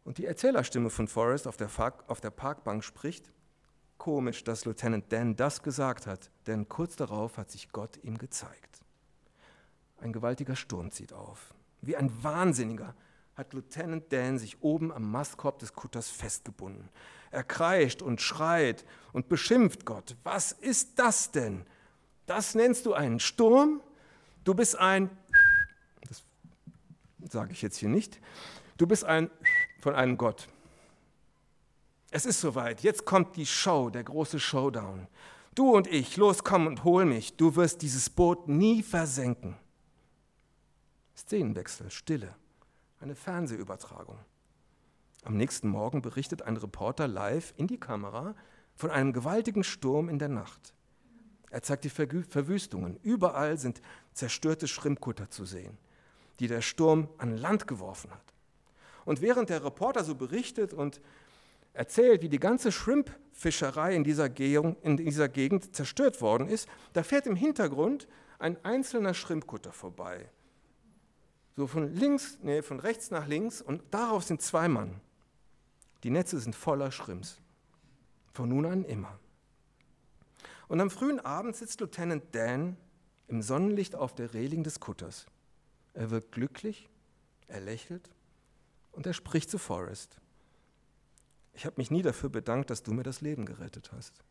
Und 0.07 0.19
die 0.19 0.25
Erzählerstimme 0.25 0.89
von 0.89 1.09
Forrest 1.09 1.49
auf 1.49 1.57
der, 1.57 1.69
auf 2.07 2.21
der 2.21 2.29
Parkbank 2.29 2.81
spricht, 2.85 3.29
komisch, 3.97 4.41
dass 4.45 4.63
Lieutenant 4.63 5.11
Dan 5.11 5.35
das 5.35 5.63
gesagt 5.63 6.07
hat, 6.07 6.31
denn 6.45 6.69
kurz 6.69 6.95
darauf 6.95 7.35
hat 7.35 7.51
sich 7.51 7.73
Gott 7.73 8.01
ihm 8.03 8.17
gezeigt. 8.17 8.85
Ein 9.99 10.13
gewaltiger 10.13 10.55
Sturm 10.55 10.91
zieht 10.91 11.11
auf. 11.11 11.53
Wie 11.81 11.97
ein 11.97 12.23
Wahnsinniger 12.23 12.95
hat 13.35 13.53
Lieutenant 13.53 14.13
Dan 14.13 14.39
sich 14.39 14.63
oben 14.63 14.93
am 14.93 15.11
Mastkorb 15.11 15.59
des 15.59 15.73
Kutters 15.73 16.09
festgebunden. 16.09 16.87
Er 17.29 17.43
kreischt 17.43 18.01
und 18.01 18.21
schreit 18.21 18.85
und 19.11 19.27
beschimpft 19.27 19.85
Gott. 19.85 20.15
Was 20.23 20.53
ist 20.53 20.99
das 20.99 21.31
denn? 21.31 21.65
Das 22.27 22.55
nennst 22.55 22.85
du 22.85 22.93
einen 22.93 23.19
Sturm? 23.19 23.81
Du 24.45 24.53
bist 24.53 24.77
ein, 24.77 25.09
das 26.07 26.23
sage 27.29 27.51
ich 27.51 27.61
jetzt 27.61 27.75
hier 27.75 27.89
nicht, 27.89 28.21
du 28.77 28.87
bist 28.87 29.03
ein 29.03 29.29
von 29.79 29.95
einem 29.95 30.17
Gott. 30.17 30.47
Es 32.11 32.25
ist 32.25 32.39
soweit, 32.39 32.81
jetzt 32.81 33.05
kommt 33.05 33.35
die 33.35 33.45
Show, 33.45 33.89
der 33.89 34.03
große 34.03 34.39
Showdown. 34.39 35.07
Du 35.55 35.75
und 35.75 35.87
ich, 35.87 36.17
los, 36.17 36.43
komm 36.43 36.67
und 36.67 36.83
hol 36.83 37.05
mich, 37.05 37.35
du 37.35 37.55
wirst 37.55 37.81
dieses 37.81 38.09
Boot 38.09 38.47
nie 38.47 38.83
versenken. 38.83 39.57
Szenenwechsel, 41.15 41.89
Stille, 41.89 42.35
eine 42.99 43.15
Fernsehübertragung. 43.15 44.19
Am 45.23 45.35
nächsten 45.35 45.67
Morgen 45.67 46.01
berichtet 46.01 46.43
ein 46.43 46.57
Reporter 46.57 47.07
live 47.07 47.53
in 47.57 47.67
die 47.67 47.79
Kamera 47.79 48.35
von 48.75 48.91
einem 48.91 49.11
gewaltigen 49.11 49.63
Sturm 49.63 50.09
in 50.09 50.19
der 50.19 50.29
Nacht. 50.29 50.73
Er 51.49 51.63
zeigt 51.63 51.85
die 51.85 51.89
Verwüstungen. 51.89 52.97
Überall 53.01 53.57
sind 53.57 53.81
zerstörte 54.13 54.67
Schrimpkutter 54.67 55.29
zu 55.29 55.45
sehen, 55.45 55.77
die 56.39 56.47
der 56.47 56.61
Sturm 56.61 57.09
an 57.17 57.35
Land 57.35 57.67
geworfen 57.67 58.11
hat. 58.11 58.33
Und 59.07 59.21
während 59.21 59.49
der 59.49 59.63
Reporter 59.63 60.03
so 60.03 60.13
berichtet 60.13 60.71
und 60.71 61.01
erzählt, 61.73 62.21
wie 62.21 62.29
die 62.29 62.39
ganze 62.39 62.71
Shrimpfischerei 62.71 63.95
in 63.95 64.03
dieser, 64.03 64.29
Gegend, 64.29 64.77
in 64.83 64.97
dieser 64.97 65.29
Gegend 65.29 65.75
zerstört 65.75 66.21
worden 66.21 66.47
ist, 66.47 66.69
da 66.93 67.01
fährt 67.01 67.25
im 67.25 67.35
Hintergrund 67.35 68.07
ein 68.37 68.63
einzelner 68.63 69.15
Schrimpkutter 69.15 69.71
vorbei 69.71 70.29
so 71.57 71.65
von 71.65 71.91
links, 71.95 72.37
nee, 72.43 72.61
von 72.61 72.79
rechts 72.79 73.09
nach 73.09 73.27
links 73.27 73.63
und 73.63 73.81
darauf 73.89 74.23
sind 74.23 74.43
zwei 74.43 74.67
Mann. 74.67 75.01
Die 76.03 76.11
Netze 76.11 76.39
sind 76.39 76.55
voller 76.55 76.91
Schrimps. 76.91 77.41
Von 78.31 78.49
nun 78.49 78.67
an 78.67 78.85
immer. 78.85 79.19
Und 80.67 80.79
am 80.79 80.91
frühen 80.91 81.19
Abend 81.19 81.55
sitzt 81.55 81.79
Lieutenant 81.81 82.23
Dan 82.33 82.77
im 83.27 83.41
Sonnenlicht 83.41 83.95
auf 83.95 84.13
der 84.13 84.35
Reling 84.35 84.63
des 84.63 84.79
Kutters. 84.79 85.25
Er 85.95 86.11
wirkt 86.11 86.31
glücklich, 86.31 86.87
er 87.47 87.61
lächelt 87.61 88.07
und 88.97 89.05
er 89.05 89.13
spricht 89.13 89.51
zu 89.51 89.59
Forrest. 89.59 90.19
Ich 91.53 91.67
habe 91.67 91.75
mich 91.77 91.91
nie 91.91 92.01
dafür 92.01 92.29
bedankt, 92.29 92.71
dass 92.71 92.81
du 92.81 92.93
mir 92.93 93.03
das 93.03 93.21
Leben 93.21 93.45
gerettet 93.45 93.91
hast. 93.91 94.23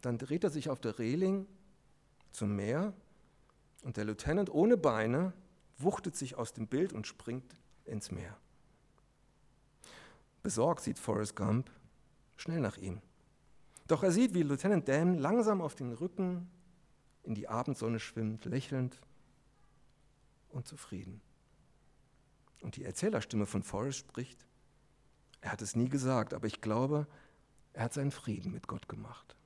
Dann 0.00 0.18
dreht 0.18 0.42
er 0.42 0.50
sich 0.50 0.68
auf 0.68 0.80
der 0.80 0.98
Reling 0.98 1.46
zum 2.32 2.56
Meer 2.56 2.92
und 3.82 3.96
der 3.96 4.04
Lieutenant 4.04 4.50
ohne 4.50 4.76
Beine 4.76 5.32
wuchtet 5.78 6.16
sich 6.16 6.34
aus 6.34 6.52
dem 6.52 6.66
Bild 6.66 6.92
und 6.92 7.06
springt 7.06 7.54
ins 7.84 8.10
Meer. 8.10 8.36
Besorgt 10.42 10.82
sieht 10.82 10.98
Forrest 10.98 11.36
Gump 11.36 11.70
schnell 12.36 12.60
nach 12.60 12.78
ihm. 12.78 13.00
Doch 13.86 14.02
er 14.02 14.10
sieht, 14.10 14.34
wie 14.34 14.42
Lieutenant 14.42 14.88
Dan 14.88 15.18
langsam 15.18 15.60
auf 15.60 15.76
den 15.76 15.92
Rücken 15.92 16.50
in 17.22 17.36
die 17.36 17.46
Abendsonne 17.46 18.00
schwimmt, 18.00 18.44
lächelnd 18.44 19.00
und 20.48 20.66
zufrieden. 20.66 21.20
Und 22.60 22.76
die 22.76 22.84
Erzählerstimme 22.84 23.46
von 23.46 23.62
Forrest 23.62 23.98
spricht, 23.98 24.46
er 25.40 25.52
hat 25.52 25.62
es 25.62 25.76
nie 25.76 25.88
gesagt, 25.88 26.34
aber 26.34 26.46
ich 26.46 26.60
glaube, 26.60 27.06
er 27.72 27.84
hat 27.84 27.94
seinen 27.94 28.10
Frieden 28.10 28.52
mit 28.52 28.66
Gott 28.66 28.88
gemacht. 28.88 29.36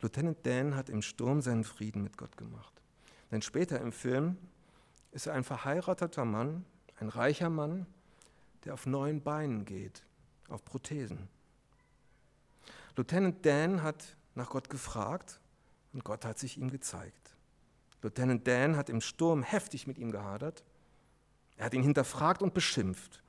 Lieutenant 0.00 0.38
Dan 0.46 0.74
hat 0.74 0.88
im 0.88 1.02
Sturm 1.02 1.40
seinen 1.40 1.64
Frieden 1.64 2.02
mit 2.02 2.16
Gott 2.16 2.36
gemacht. 2.36 2.82
Denn 3.30 3.42
später 3.42 3.80
im 3.80 3.92
Film 3.92 4.36
ist 5.12 5.26
er 5.26 5.34
ein 5.34 5.44
verheirateter 5.44 6.24
Mann, 6.24 6.64
ein 7.00 7.08
reicher 7.08 7.50
Mann, 7.50 7.86
der 8.64 8.74
auf 8.74 8.86
neuen 8.86 9.22
Beinen 9.22 9.64
geht, 9.64 10.02
auf 10.48 10.64
Prothesen. 10.64 11.28
Lieutenant 12.96 13.44
Dan 13.44 13.82
hat 13.82 14.16
nach 14.34 14.50
Gott 14.50 14.70
gefragt 14.70 15.40
und 15.92 16.04
Gott 16.04 16.24
hat 16.24 16.38
sich 16.38 16.58
ihm 16.58 16.70
gezeigt. 16.70 17.25
Lieutenant 18.06 18.46
Dan 18.46 18.76
hat 18.76 18.88
im 18.88 19.00
Sturm 19.00 19.42
heftig 19.42 19.88
mit 19.88 19.98
ihm 19.98 20.12
gehadert. 20.12 20.62
Er 21.56 21.66
hat 21.66 21.74
ihn 21.74 21.82
hinterfragt 21.82 22.40
und 22.40 22.54
beschimpft. 22.54 23.20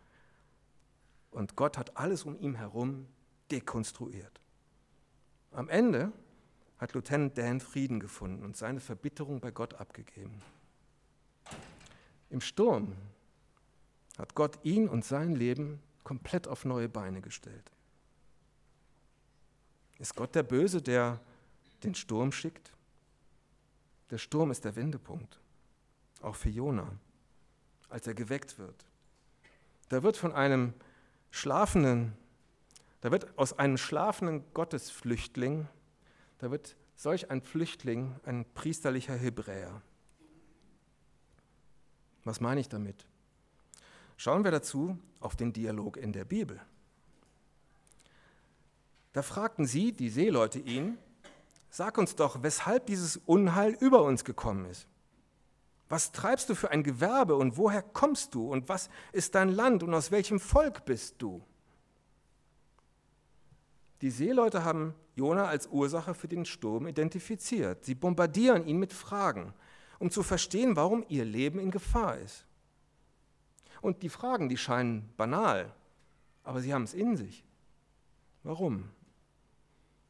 Und 1.32 1.56
Gott 1.56 1.80
hat 1.80 1.98
alles 1.98 2.24
um 2.24 2.40
ihn 2.40 2.54
herum 2.54 3.08
dekonstruiert. 3.50 4.40
Am 5.52 5.68
Ende 5.68 6.12
hat 6.78 6.94
Lieutenant 6.94 7.36
Dan 7.40 7.60
Frieden 7.60 8.00
gefunden 8.00 8.44
und 8.44 8.56
seine 8.56 8.80
Verbitterung 8.80 9.40
bei 9.40 9.50
Gott 9.50 9.74
abgegeben. 9.74 10.44
Im 12.30 12.42
Sturm 12.42 12.94
hat 14.19 14.36
Gott 14.36 14.60
ihn 14.63 14.88
und 14.88 15.04
sein 15.04 15.34
Leben 15.34 15.82
komplett 16.04 16.48
auf 16.48 16.65
neue 16.65 16.88
Beine 16.88 17.21
gestellt. 17.21 17.71
Ist 19.98 20.15
Gott 20.15 20.36
der 20.36 20.44
Böse, 20.44 20.84
der 20.84 21.19
den 21.84 21.96
Sturm 21.96 22.32
schickt? 22.32 22.77
Der 24.10 24.18
Sturm 24.18 24.52
ist 24.52 24.66
der 24.66 24.76
Wendepunkt, 24.76 25.40
auch 26.22 26.36
für 26.36 26.50
Jona, 26.50 26.92
als 27.90 28.08
er 28.08 28.14
geweckt 28.14 28.58
wird. 28.58 28.86
Da 29.90 30.04
wird 30.04 30.18
von 30.18 30.34
einem 30.34 30.74
schlafenden, 31.32 32.14
da 33.02 33.12
wird 33.12 33.38
aus 33.38 33.58
einem 33.58 33.78
schlafenden 33.78 34.44
Gottesflüchtling 34.54 35.68
da 36.40 36.52
wird 36.52 36.76
solch 36.96 37.32
ein 37.32 37.42
Flüchtling 37.42 38.16
ein 38.24 38.46
priesterlicher 38.54 39.16
Hebräer. 39.16 39.82
Was 42.24 42.40
meine 42.40 42.62
ich 42.62 42.70
damit? 42.70 43.06
Schauen 44.18 44.44
wir 44.44 44.52
dazu 44.52 44.98
auf 45.20 45.36
den 45.36 45.54
Dialog 45.54 45.98
in 45.98 46.12
der 46.12 46.26
Bibel. 46.26 46.60
Da 49.14 49.22
fragten 49.22 49.66
sie, 49.66 49.94
die 49.94 50.10
Seeleute, 50.10 50.60
ihn, 50.60 50.98
sag 51.70 51.98
uns 51.98 52.15
doch, 52.15 52.44
weshalb 52.44 52.86
dieses 52.88 53.18
Unheil 53.18 53.76
über 53.80 54.04
uns 54.04 54.24
gekommen 54.24 54.65
ist. 54.65 54.88
Was 55.90 56.12
treibst 56.12 56.50
du 56.50 56.56
für 56.56 56.72
ein 56.72 56.84
Gewerbe 56.84 57.36
und 57.36 57.58
woher 57.58 57.82
kommst 57.82 58.36
du 58.36 58.52
und 58.52 58.68
was 58.68 58.90
ist 59.13 59.36
dein 59.36 59.50
Land 59.50 59.84
und 59.84 59.94
aus 59.94 60.12
welchem 60.12 60.40
Volk 60.40 60.86
bist 60.86 61.15
du? 61.20 61.42
Die 64.02 64.12
Seeleute 64.12 64.63
haben 64.63 64.94
Jona 65.15 65.46
als 65.46 65.68
Ursache 65.68 66.13
für 66.13 66.28
den 66.28 66.46
Sturm 66.46 66.88
identifiziert. 66.88 67.86
Sie 67.86 67.96
bombardieren 67.96 68.68
ihn 68.68 68.78
mit 68.78 68.94
Fragen, 68.94 69.54
um 69.98 70.12
zu 70.12 70.24
verstehen, 70.24 70.76
warum 70.76 71.04
ihr 71.08 71.26
Leben 71.26 71.60
in 71.60 71.72
Gefahr 71.72 72.18
ist. 72.18 72.46
Und 73.82 74.04
die 74.04 74.10
Fragen, 74.10 74.50
die 74.50 74.58
scheinen 74.58 75.10
banal, 75.18 75.74
aber 76.44 76.62
sie 76.62 76.74
haben 76.74 76.84
es 76.84 76.94
in 76.94 77.15
sich. 77.15 77.44
Warum? 78.44 78.90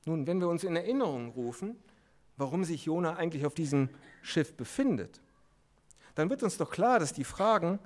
Nun, 0.08 0.26
wenn 0.26 0.39
wir 0.39 0.47
uns 0.47 0.64
in 0.64 0.78
Erinnerung 0.78 1.32
rufen, 1.32 1.76
warum 2.38 2.64
sich 2.64 2.86
Jona 2.86 3.18
eigentlich 3.18 3.45
auf 3.45 3.53
diesem 3.53 3.89
Schiff 4.22 4.55
befindet, 4.55 5.22
dann 6.16 6.30
wird 6.30 6.43
uns 6.43 6.55
doch 6.55 6.72
klar, 6.72 6.97
dass 6.97 7.12
die 7.12 7.26
Fragen 7.26 7.78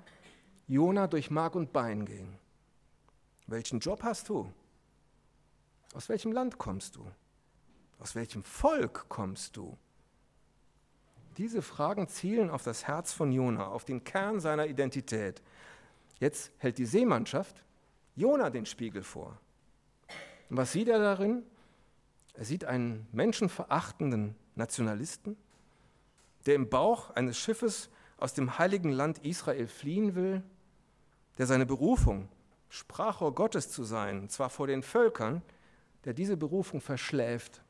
Jona 0.67 1.07
durch 1.07 1.32
Mark 1.32 1.55
und 1.55 1.74
Bein 1.74 2.05
gehen. 2.05 2.38
Welchen 3.47 3.80
Job 3.80 4.03
hast 4.03 4.30
du? 4.30 4.53
Aus 5.95 6.09
welchem 6.09 6.32
Land 6.32 6.59
kommst 6.59 6.95
du? 6.95 7.11
Aus 7.97 8.13
welchem 8.13 8.43
Volk 8.43 9.09
kommst 9.09 9.57
du? 9.57 9.76
Diese 11.38 11.63
Fragen 11.63 12.07
zielen 12.07 12.51
auf 12.51 12.61
das 12.61 12.86
Herz 12.88 13.13
von 13.13 13.32
Jona, 13.32 13.65
auf 13.65 13.84
den 13.84 14.03
Kern 14.03 14.39
seiner 14.39 14.67
Identität. 14.67 15.41
Jetzt 16.19 16.51
hält 16.59 16.78
die 16.78 16.86
Seemannschaft 16.86 17.65
Jona 18.15 18.51
den 18.51 18.67
Spiegel 18.67 19.01
vor. 19.01 19.39
Und 20.51 20.57
was 20.57 20.72
sieht 20.72 20.88
er 20.88 20.99
darin? 20.99 21.43
Er 22.34 22.45
sieht 22.45 22.65
einen 22.65 23.07
menschenverachtenden 23.11 24.36
Nationalisten, 24.55 25.38
der 26.45 26.55
im 26.55 26.69
Bauch 26.69 27.11
eines 27.11 27.38
Schiffes 27.38 27.89
aus 28.17 28.34
dem 28.34 28.57
heiligen 28.57 28.91
Land 28.91 29.19
Israel 29.19 29.67
fliehen 29.67 30.15
will, 30.15 30.43
der 31.38 31.47
seine 31.47 31.65
Berufung, 31.65 32.29
Sprachrohr 32.69 33.36
Gottes 33.36 33.69
zu 33.69 33.84
sein, 33.84 34.29
zwar 34.29 34.49
vor 34.49 34.67
den 34.67 34.84
Völkern, 34.84 35.41
der 36.05 36.13
diese 36.13 36.38
Berufung 36.38 36.82
verschläft. 36.82 37.61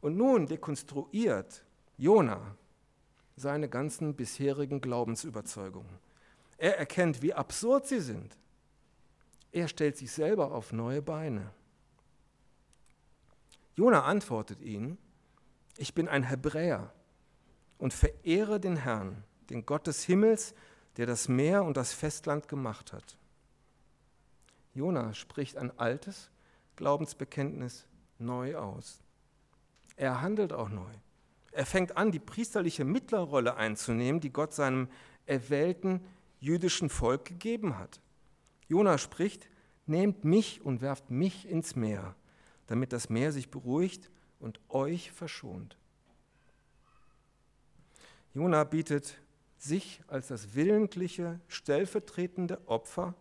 Und 0.00 0.16
nun 0.16 0.46
dekonstruiert 0.46 1.64
Jona 1.98 2.56
seine 3.36 3.68
ganzen 3.68 4.14
bisherigen 4.14 4.80
Glaubensüberzeugungen. 4.80 5.98
Er 6.58 6.78
erkennt, 6.78 7.22
wie 7.22 7.32
absurd 7.32 7.86
sie 7.86 8.00
sind. 8.00 8.36
Er 9.52 9.66
stellt 9.66 9.96
sich 9.96 10.12
selber 10.12 10.52
auf 10.52 10.72
neue 10.72 11.02
Beine. 11.02 11.50
Jona 13.76 14.04
antwortet 14.04 14.60
ihnen, 14.60 14.98
ich 15.76 15.94
bin 15.94 16.08
ein 16.08 16.24
Hebräer 16.24 16.92
und 17.78 17.94
verehre 17.94 18.60
den 18.60 18.76
Herrn, 18.76 19.24
den 19.48 19.64
Gott 19.64 19.86
des 19.86 20.04
Himmels, 20.04 20.54
der 20.96 21.06
das 21.06 21.28
Meer 21.28 21.64
und 21.64 21.76
das 21.76 21.92
Festland 21.92 22.48
gemacht 22.48 22.92
hat. 22.92 23.16
Jona 24.74 25.14
spricht 25.14 25.56
ein 25.56 25.76
altes 25.78 26.30
Glaubensbekenntnis 26.76 27.86
neu 28.18 28.56
aus. 28.56 29.02
Er 29.96 30.20
handelt 30.20 30.52
auch 30.52 30.68
neu. 30.68 30.92
Er 31.52 31.66
fängt 31.66 31.96
an, 31.96 32.12
die 32.12 32.20
priesterliche 32.20 32.84
Mittlerrolle 32.84 33.56
einzunehmen, 33.56 34.20
die 34.20 34.32
Gott 34.32 34.52
seinem 34.52 34.88
erwählten 35.26 36.00
jüdischen 36.38 36.88
Volk 36.88 37.24
gegeben 37.24 37.78
hat. 37.78 38.00
Jona 38.68 38.98
spricht, 38.98 39.48
nehmt 39.86 40.24
mich 40.24 40.62
und 40.62 40.80
werft 40.80 41.10
mich 41.10 41.48
ins 41.48 41.74
Meer, 41.74 42.14
damit 42.70 42.92
das 42.92 43.08
Meer 43.10 43.32
sich 43.32 43.50
beruhigt 43.50 44.12
und 44.38 44.60
euch 44.68 45.10
verschont. 45.10 45.76
Jona 48.32 48.62
bietet 48.62 49.20
sich 49.58 50.00
als 50.06 50.28
das 50.28 50.54
willentliche, 50.54 51.40
stellvertretende 51.48 52.60
Opfer 52.68 53.16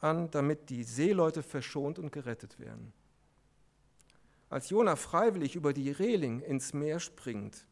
an, 0.00 0.30
damit 0.30 0.70
die 0.70 0.84
Seeleute 0.84 1.42
verschont 1.42 1.98
und 1.98 2.12
gerettet 2.12 2.58
werden. 2.58 2.94
Als 4.48 4.70
Jona 4.70 4.96
freiwillig 4.96 5.54
über 5.54 5.74
die 5.74 5.90
Reling 5.90 6.40
ins 6.40 6.72
Meer 6.72 6.98
springt, 6.98 7.66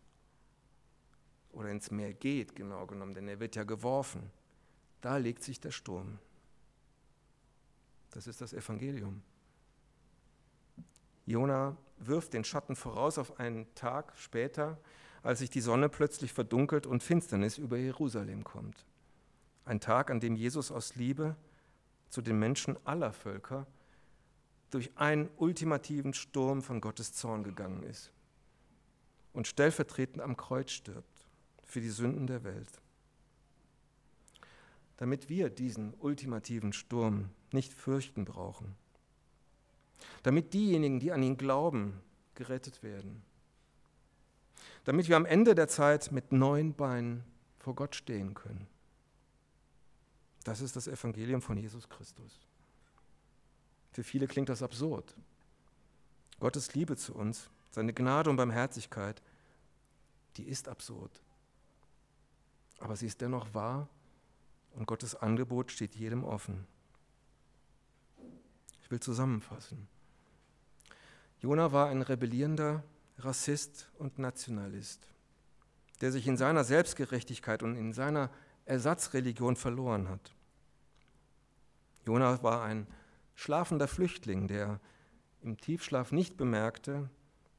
oder 1.53 1.71
ins 1.71 1.91
Meer 1.91 2.13
geht, 2.13 2.55
genau 2.55 2.85
genommen, 2.85 3.15
denn 3.15 3.27
er 3.27 3.41
wird 3.41 3.57
ja 3.57 3.65
geworfen, 3.65 4.31
da 5.01 5.17
legt 5.17 5.43
sich 5.43 5.61
der 5.61 5.71
Sturm. 5.71 6.19
Das 8.11 8.27
ist 8.27 8.43
das 8.43 8.53
Evangelium. 8.53 9.23
Jona 11.27 11.77
wirft 11.99 12.35
den 12.35 12.45
Schatten 12.45 12.77
voraus 12.77 13.19
auf 13.19 13.39
einen 13.39 13.73
Tag 13.75 14.13
später, 14.17 14.79
als 15.23 15.39
sich 15.39 15.51
die 15.51 15.61
Sonne 15.61 15.89
plötzlich 15.89 16.33
verdunkelt 16.33 16.87
und 16.87 17.03
Finsternis 17.03 17.59
über 17.59 17.79
Jerusalem 17.79 18.45
kommt. 18.45 18.85
Ein 19.65 19.81
Tag, 19.81 20.11
an 20.11 20.21
dem 20.21 20.37
Jesus 20.37 20.71
aus 20.71 20.97
Liebe 20.97 21.37
zu 22.11 22.21
den 22.21 22.39
Menschen 22.39 22.77
aller 22.85 23.13
Völker 23.13 23.67
durch 24.71 24.91
einen 24.97 25.31
ultimativen 25.37 26.13
Sturm 26.13 26.63
von 26.63 26.81
Gottes 26.81 27.13
Zorn 27.13 27.45
gegangen 27.45 27.83
ist 27.85 28.13
und 29.33 29.47
stellvertretend 29.47 30.21
am 30.21 30.37
Kreuz 30.37 30.71
stirbt 30.71 31.29
für 31.63 31.81
die 31.81 31.91
Sünden 31.91 32.27
der 32.27 32.45
Welt. 32.45 32.81
Damit 34.97 35.29
wir 35.29 35.51
diesen 35.51 35.95
ultimativen 35.95 36.73
Sturm 36.73 37.31
nicht 37.53 37.73
fürchten 37.73 38.25
brauchen. 38.25 38.77
Damit 40.23 40.55
diejenigen, 40.55 41.01
die 41.01 41.13
an 41.13 41.23
ihn 41.23 41.37
glauben, 41.37 42.01
gerettet 42.35 42.83
werden. 42.83 43.23
Damit 44.85 45.09
wir 45.09 45.17
am 45.17 45.27
Ende 45.27 45.55
der 45.55 45.69
Zeit 45.69 46.13
mit 46.13 46.33
neuen 46.33 46.75
Beinen 46.75 47.25
vor 47.59 47.75
Gott 47.75 47.95
stehen 47.95 48.35
können. 48.35 48.67
Das 50.45 50.61
ist 50.61 50.77
das 50.77 50.87
Evangelium 50.87 51.41
von 51.41 51.57
Jesus 51.57 51.89
Christus. 51.89 52.39
Für 53.93 54.05
viele 54.05 54.27
klingt 54.27 54.51
das 54.51 54.63
absurd. 54.63 55.15
Gottes 56.41 56.75
Liebe 56.75 56.97
zu 56.97 57.15
uns, 57.15 57.49
seine 57.71 57.95
Gnade 57.95 58.29
und 58.29 58.37
Barmherzigkeit, 58.37 59.23
die 60.37 60.45
ist 60.45 60.69
absurd. 60.69 61.23
Aber 62.79 62.97
sie 62.97 63.07
ist 63.07 63.21
dennoch 63.21 63.55
wahr 63.55 63.89
und 64.75 64.87
Gottes 64.87 65.15
Angebot 65.15 65.73
steht 65.73 65.95
jedem 65.95 66.25
offen. 66.25 66.67
Ich 68.85 68.91
will 68.91 69.01
zusammenfassen. 69.01 69.89
Jona 71.41 71.73
war 71.73 71.89
ein 71.89 72.03
rebellierender 72.03 72.85
Rassist 73.19 73.91
und 73.99 74.19
Nationalist, 74.19 75.09
der 76.03 76.13
sich 76.13 76.27
in 76.27 76.37
seiner 76.37 76.65
Selbstgerechtigkeit 76.65 77.63
und 77.63 77.77
in 77.77 77.95
seiner 77.95 78.29
Ersatzreligion 78.67 79.57
verloren 79.57 80.11
hat. 80.11 80.35
Jona 82.05 82.43
war 82.43 82.63
ein 82.63 82.87
schlafender 83.35 83.89
Flüchtling, 83.89 84.49
der 84.49 84.81
im 85.41 85.57
Tiefschlaf 85.57 86.13
nicht 86.13 86.37
bemerkte, 86.37 87.09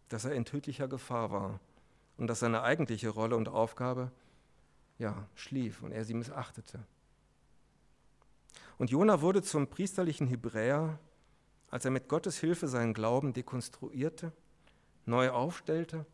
dass 0.09 0.25
er 0.25 0.33
in 0.33 0.45
tödlicher 0.45 0.87
Gefahr 0.87 1.31
war 1.31 1.59
und 2.17 2.27
dass 2.27 2.41
seine 2.41 2.61
eigentliche 2.61 3.09
Rolle 3.09 3.35
und 3.35 3.49
Aufgabe 3.49 4.11
ja, 4.99 5.27
schlief 5.33 5.81
und 5.81 5.91
er 5.91 6.05
sie 6.05 6.13
missachtete. 6.13 6.85
Und 8.77 8.91
Jona 8.91 9.21
wurde 9.21 9.41
zum 9.41 9.67
priesterlichen 9.67 10.27
Hebräer, 10.27 10.99
als 11.69 11.85
er 11.85 11.91
mit 11.91 12.07
Gottes 12.07 12.39
Hilfe 12.39 12.67
seinen 12.67 12.93
Glauben 12.93 13.33
dekonstruierte, 13.33 14.31
neu 15.05 15.29
aufstellte 15.29 16.05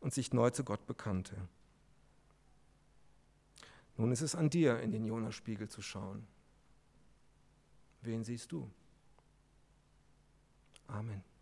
und 0.00 0.14
sich 0.14 0.32
neu 0.32 0.50
zu 0.50 0.64
Gott 0.64 0.86
bekannte. 0.86 1.36
Nun 3.96 4.12
ist 4.12 4.20
es 4.20 4.34
an 4.34 4.50
dir, 4.50 4.80
in 4.80 4.92
den 4.92 5.04
Jonas-Spiegel 5.04 5.68
zu 5.68 5.80
schauen. 5.80 6.26
Wen 8.02 8.22
siehst 8.22 8.52
du? 8.52 8.70
Amen. 10.86 11.24